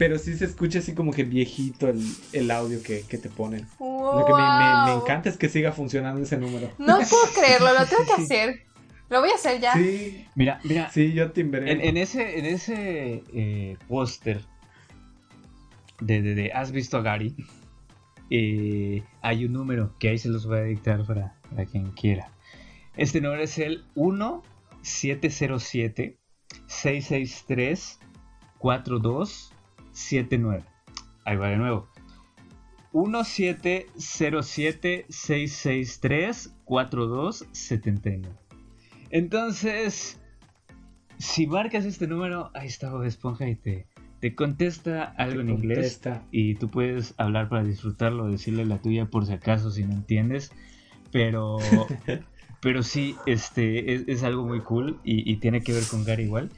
[0.03, 3.65] Pero sí se escucha así como que viejito el, el audio que, que te ponen.
[3.79, 6.69] Lo que me, me- encanta es que siga funcionando ese número.
[6.77, 8.23] No puedo creerlo, lo tengo que Sí.
[8.23, 8.63] hacer.
[9.09, 9.71] Lo voy a hacer ya.
[9.75, 10.89] Sí, Mira, mira.
[10.91, 11.71] sí, yo timbré.
[11.71, 14.41] En, en ese, en ese eh, póster
[16.01, 17.33] de, de, de ¿Has visto a Gary?
[18.29, 22.29] Eh, hay un número que ahí se los voy a dictar para, para quien quiera.
[22.97, 26.17] Este número es el 1707
[26.67, 27.99] 663
[29.93, 30.63] 4279.
[31.25, 31.87] Ahí va de nuevo.
[32.93, 38.29] 1707 663 4279.
[39.09, 40.19] Entonces,
[41.17, 43.87] si marcas este número, ahí está Bob Esponja y te,
[44.19, 46.01] te contesta algo en inglés.
[46.31, 50.51] Y tú puedes hablar para disfrutarlo, decirle la tuya por si acaso si no entiendes.
[51.11, 51.57] Pero,
[52.61, 56.51] pero sí, este, es, algo muy cool y, tiene que ver con Gary igual.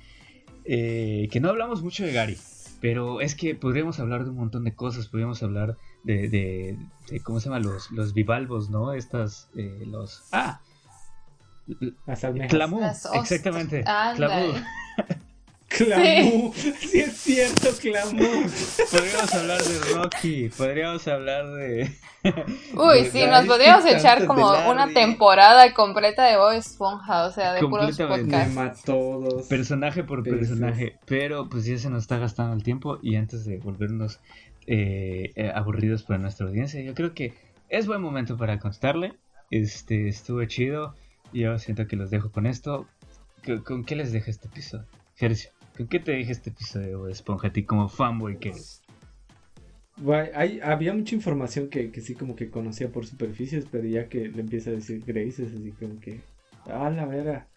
[0.65, 2.37] Eh, que no hablamos mucho de Gary,
[2.81, 5.07] pero es que podríamos hablar de un montón de cosas.
[5.07, 7.59] Podríamos hablar de, de, ¿cómo se llama?
[7.59, 8.93] Los, los bivalvos, ¿no?
[8.93, 10.23] Estas, eh, los...
[10.31, 10.59] Ah,
[12.05, 12.51] las almejas.
[12.51, 12.81] Clamú,
[13.13, 13.83] exactamente.
[14.15, 14.53] Clamú.
[15.77, 16.99] Clamú, sí.
[16.99, 18.49] es cierto, Clamú.
[18.91, 21.91] Podríamos hablar de Rocky, podríamos hablar de.
[22.73, 27.61] Uy, sí, nos podríamos echar como una temporada completa de Bob Esponja, o sea, de
[27.61, 28.83] puros podcasts.
[28.83, 29.47] todos.
[29.47, 33.57] Personaje por personaje, pero pues ya se nos está gastando el tiempo y antes de
[33.57, 34.19] volvernos
[34.67, 37.33] eh, eh, aburridos para nuestra audiencia, yo creo que
[37.69, 39.13] es buen momento para contarle.
[39.51, 40.95] Este, estuvo chido.
[41.33, 42.87] Yo siento que los dejo con esto.
[43.63, 44.85] ¿Con qué les dejo este episodio?
[45.15, 48.81] Gercio, ¿con qué te deja este episodio, Esponja, a ti como fanboy que eres?
[50.33, 54.27] hay, había mucha información que, que, sí como que conocía por superficies, pero ya que
[54.27, 56.19] le empieza a decir Grace es así como que...
[56.65, 57.47] Ah, la vera.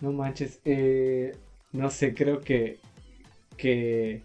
[0.00, 0.60] No manches.
[0.64, 1.32] Eh,
[1.72, 2.78] no sé, creo que...
[3.56, 4.22] Que...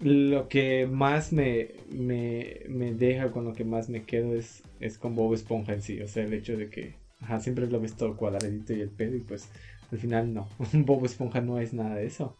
[0.00, 4.96] Lo que más me, me, me deja, con lo que más me quedo es, es
[4.96, 6.00] con Bob Esponja en sí.
[6.00, 9.16] O sea, el hecho de que Ajá, siempre lo ves todo cuadradito y el pedo
[9.16, 9.48] y pues
[9.90, 10.48] al final no.
[10.72, 12.36] Bob Esponja no es nada de eso.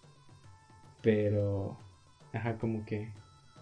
[1.03, 1.79] Pero,
[2.33, 3.13] ajá, como que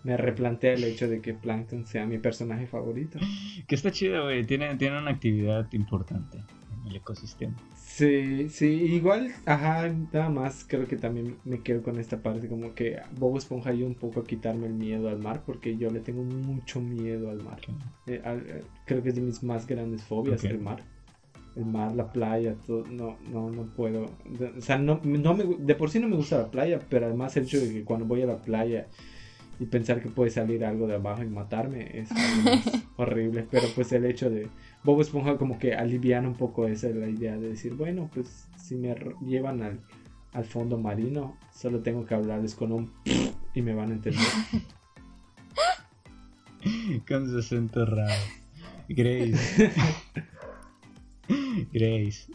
[0.02, 3.18] me replantea el hecho de que Plankton sea mi personaje favorito.
[3.66, 4.44] Que está chido, güey.
[4.44, 7.56] Tiene, tiene una actividad importante en el ecosistema.
[7.74, 12.74] Sí, sí, igual, ajá, nada más creo que también me quedo con esta parte, como
[12.74, 16.00] que Bob Esponja ayuda un poco a quitarme el miedo al mar, porque yo le
[16.00, 17.60] tengo mucho miedo al mar.
[18.06, 20.82] Eh, eh, creo que es de mis más grandes fobias el mar
[21.56, 24.10] el mar, la playa, todo, no, no, no puedo.
[24.56, 27.36] O sea, no, no me, de por sí no me gusta la playa, pero además
[27.36, 28.86] el hecho de que cuando voy a la playa
[29.58, 32.10] y pensar que puede salir algo de abajo y matarme es
[32.96, 33.46] horrible.
[33.50, 34.48] Pero pues el hecho de
[34.84, 38.76] Bob Esponja como que aliviana un poco esa la idea de decir, bueno, pues si
[38.76, 38.94] me
[39.26, 39.80] llevan al,
[40.32, 42.92] al fondo marino, solo tengo que hablarles con un
[43.54, 44.22] y me van a entender.
[47.08, 48.12] con su acento raro.
[48.88, 49.72] Grace.
[51.72, 52.26] Grace,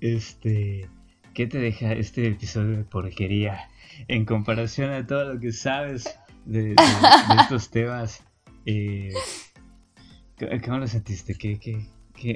[0.00, 0.88] este,
[1.34, 3.68] ¿qué te deja este episodio de porquería
[4.08, 6.74] en comparación a todo lo que sabes de,
[7.40, 8.22] estos temas?
[8.66, 9.12] Eh,
[10.64, 11.34] ¿Cómo lo sentiste?
[11.34, 11.58] ¿Qué,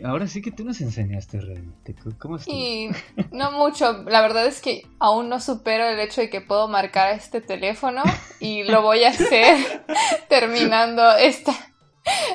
[0.04, 1.94] ahora sí que tú nos enseñaste realmente.
[2.18, 2.54] ¿Cómo estuvo?
[2.54, 2.90] Y
[3.32, 4.04] no mucho.
[4.04, 8.02] La verdad es que aún no supero el hecho de que puedo marcar este teléfono
[8.40, 9.84] y lo voy a hacer
[10.28, 11.52] terminando esta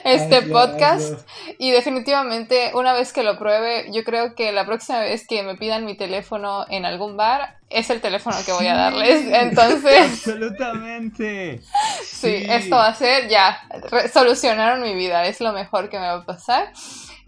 [0.04, 1.28] este podcast.
[1.58, 5.56] Y definitivamente, una vez que lo pruebe, yo creo que la próxima vez que me
[5.56, 9.26] pidan mi teléfono en algún bar, es el teléfono que voy a darles.
[9.32, 10.02] Entonces.
[10.12, 11.62] Absolutamente.
[12.04, 13.62] Sí, esto va a ser ya.
[14.12, 15.26] Solucionaron mi vida.
[15.26, 16.72] Es lo mejor que me va a pasar.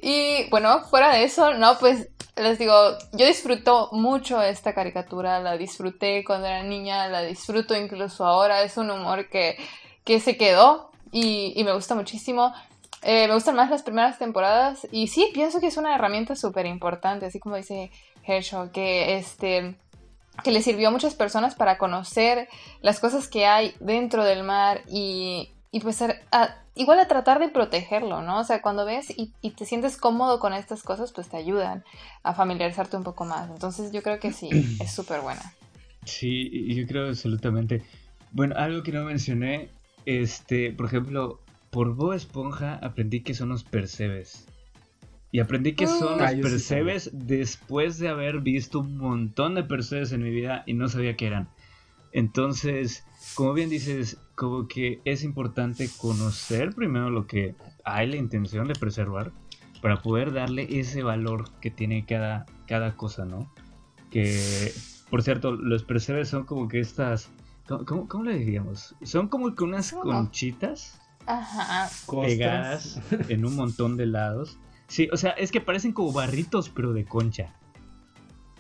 [0.02, 2.74] Y bueno, fuera de eso, no, pues les digo,
[3.12, 5.40] yo disfruto mucho esta caricatura.
[5.40, 8.64] La disfruté cuando era niña, la disfruto incluso ahora.
[8.64, 9.58] Es un humor que,
[10.04, 12.54] que se quedó y, me gusta muchísimo.
[13.04, 16.68] Eh, me gustan más las primeras temporadas y sí, pienso que es una herramienta súper
[16.68, 17.90] importante, así como dice
[18.24, 19.76] Herschel, que, este,
[20.44, 22.48] que le sirvió a muchas personas para conocer
[22.82, 26.04] las cosas que hay dentro del mar y, y pues
[26.76, 28.40] igual a tratar de protegerlo, ¿no?
[28.40, 31.84] O sea, cuando ves y, y te sientes cómodo con estas cosas, pues te ayudan
[32.22, 33.50] a familiarizarte un poco más.
[33.50, 34.50] Entonces yo creo que sí,
[34.80, 35.42] es súper buena.
[36.06, 37.84] Sí, yo creo absolutamente.
[38.32, 39.70] Bueno, algo que no mencioné
[40.06, 44.48] este, por ejemplo, por Bo Esponja aprendí que son los percebes.
[45.32, 50.24] Y aprendí que son los percebes después de haber visto un montón de percebes en
[50.24, 51.48] mi vida y no sabía qué eran.
[52.12, 58.68] Entonces, como bien dices, como que es importante conocer primero lo que hay la intención
[58.68, 59.32] de preservar
[59.82, 63.54] para poder darle ese valor que tiene cada, cada cosa, ¿no?
[64.10, 64.74] Que,
[65.10, 67.30] por cierto, los percebes son como que estas
[67.68, 68.96] ¿Cómo, le diríamos?
[69.04, 71.00] Son como que unas conchitas
[72.10, 73.00] pegadas
[73.30, 74.58] en un montón de lados.
[74.88, 77.54] Sí, o sea, es que parecen como barritos, pero de concha.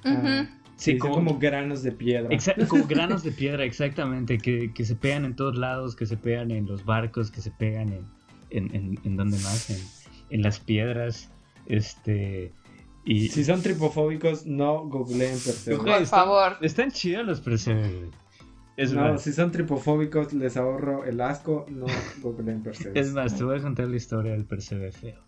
[0.05, 0.47] Ah,
[0.77, 2.29] sí, como, granos de piedra.
[2.69, 6.65] como granos de piedra, exactamente, que, se pegan en todos lados, que se pegan en
[6.67, 7.89] los barcos, que se pegan
[8.49, 9.69] en, en, en, donde más,
[10.29, 11.29] en, las piedras.
[11.65, 12.53] Este,
[13.03, 15.79] Y, Si son tripofóbicos, no googleen Perseus.
[15.79, 16.57] Por están- favor.
[16.61, 18.09] Están chidos los Perseus.
[18.77, 21.85] Es No, más, si son tripofóbicos, les ahorro el asco, no
[22.21, 22.95] googleen Perseus.
[22.95, 25.19] es más, te voy a contar la historia del Perseus feo.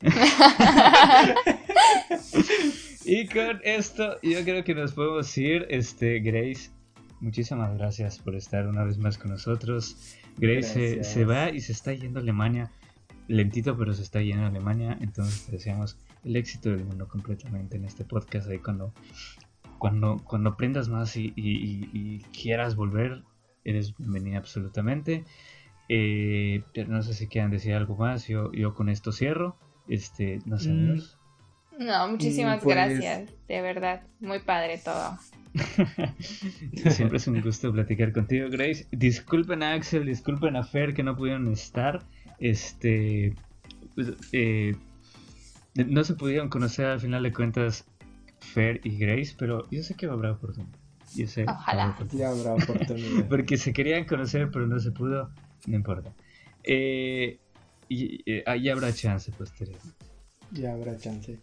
[3.04, 5.66] y con esto, yo creo que nos podemos ir.
[5.70, 6.70] Este, Grace,
[7.20, 10.16] muchísimas gracias por estar una vez más con nosotros.
[10.36, 12.70] Grace se, va y se está yendo a Alemania.
[13.26, 14.96] Lentito, pero se está yendo a Alemania.
[15.00, 18.48] Entonces te deseamos el éxito del mundo completamente en este podcast.
[18.48, 18.92] Ahí cuando,
[19.78, 23.22] cuando, cuando aprendas más y, y- y- y quieras volver,
[23.64, 25.24] eres bienvenida absolutamente.
[25.88, 28.26] Eh, pero no sé si quieran decir algo más.
[28.28, 29.56] Yo, yo con esto cierro.
[29.88, 30.72] Este, no sé, Mm.
[30.90, 31.18] amigos.
[31.78, 33.30] No, muchísimas pues- gracias.
[33.46, 35.16] De verdad, muy padre todo.
[36.90, 38.86] Siempre es un gusto platicar contigo, Grace.
[38.90, 42.02] Disculpen a Axel, disculpen a Fer que no pudieron estar.
[42.38, 43.34] Este.
[43.94, 44.76] pues, eh,
[45.74, 47.84] no se pudieron conocer al final de cuentas
[48.40, 50.76] Fer y Grace, pero yo sé que habrá oportunidad.
[51.14, 51.44] Yo sé.
[51.44, 51.82] que Ojalá.
[51.84, 52.34] habrá oportunidad.
[52.34, 53.28] Ya habrá oportunidad.
[53.28, 55.30] Porque se querían conocer, pero no se pudo.
[55.66, 56.12] No importa.
[56.64, 57.38] Eh,
[57.88, 59.78] y eh, ahí habrá chance posterior.
[60.52, 61.38] ya habrá chance.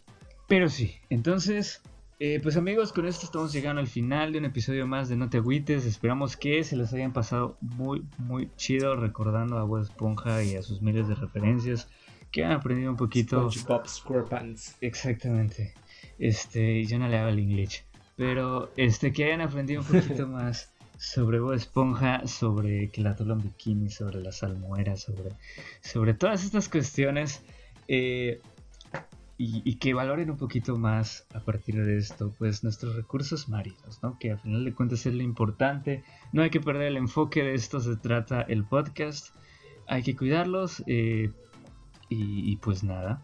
[0.48, 1.82] Pero sí, entonces,
[2.20, 5.30] eh, pues amigos, con esto estamos llegando al final de un episodio más de No
[5.30, 5.86] te agüites.
[5.86, 10.62] Esperamos que se les hayan pasado muy, muy chido recordando a Bob Esponja y a
[10.62, 11.90] sus miles de referencias.
[12.32, 13.50] Que han aprendido un poquito.
[13.50, 14.76] SpongeBob SquarePants.
[14.82, 15.74] Exactamente.
[16.20, 17.84] Este, yo no le hago el inglés.
[18.16, 23.42] Pero este, que hayan aprendido un poquito más sobre Bob Esponja, sobre que la en
[23.42, 25.32] bikini, sobre las almueras, sobre,
[25.82, 27.42] sobre todas estas cuestiones.
[27.88, 28.42] eh,
[29.38, 34.00] y, y que valoren un poquito más a partir de esto, pues nuestros recursos marinos,
[34.02, 34.18] ¿no?
[34.18, 36.04] Que al final de cuentas es lo importante.
[36.32, 39.36] No hay que perder el enfoque de esto, se trata el podcast.
[39.88, 40.84] Hay que cuidarlos.
[40.88, 41.32] eh,
[42.10, 43.22] y, pues nada.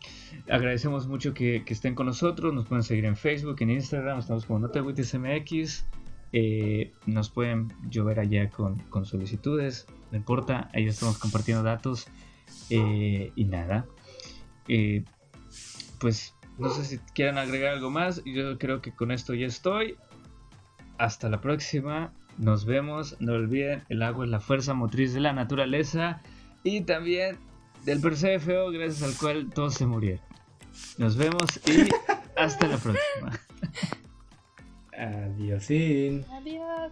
[0.49, 2.53] Agradecemos mucho que, estén con nosotros.
[2.53, 4.19] Nos pueden seguir en Facebook, en Instagram.
[4.19, 5.85] Estamos como NoteWitesMX.
[6.33, 9.85] Eh, nos pueden llover allá con, con solicitudes.
[10.11, 12.07] No importa, ahí estamos compartiendo datos.
[12.69, 13.85] Eh, y nada.
[14.67, 15.03] Eh,
[15.99, 18.23] pues no sé si quieran agregar algo más.
[18.25, 19.95] Yo creo que con esto ya estoy.
[20.97, 22.13] Hasta la próxima.
[22.37, 23.17] Nos vemos.
[23.19, 26.21] No olviden, el agua es la fuerza motriz de la naturaleza.
[26.63, 27.37] Y también
[27.83, 30.21] del Persefeo, gracias al cual todos se murieron.
[30.97, 31.89] Nos vemos y
[32.37, 33.39] hasta la próxima.
[34.97, 35.67] Adiós.
[36.31, 36.91] Adiós.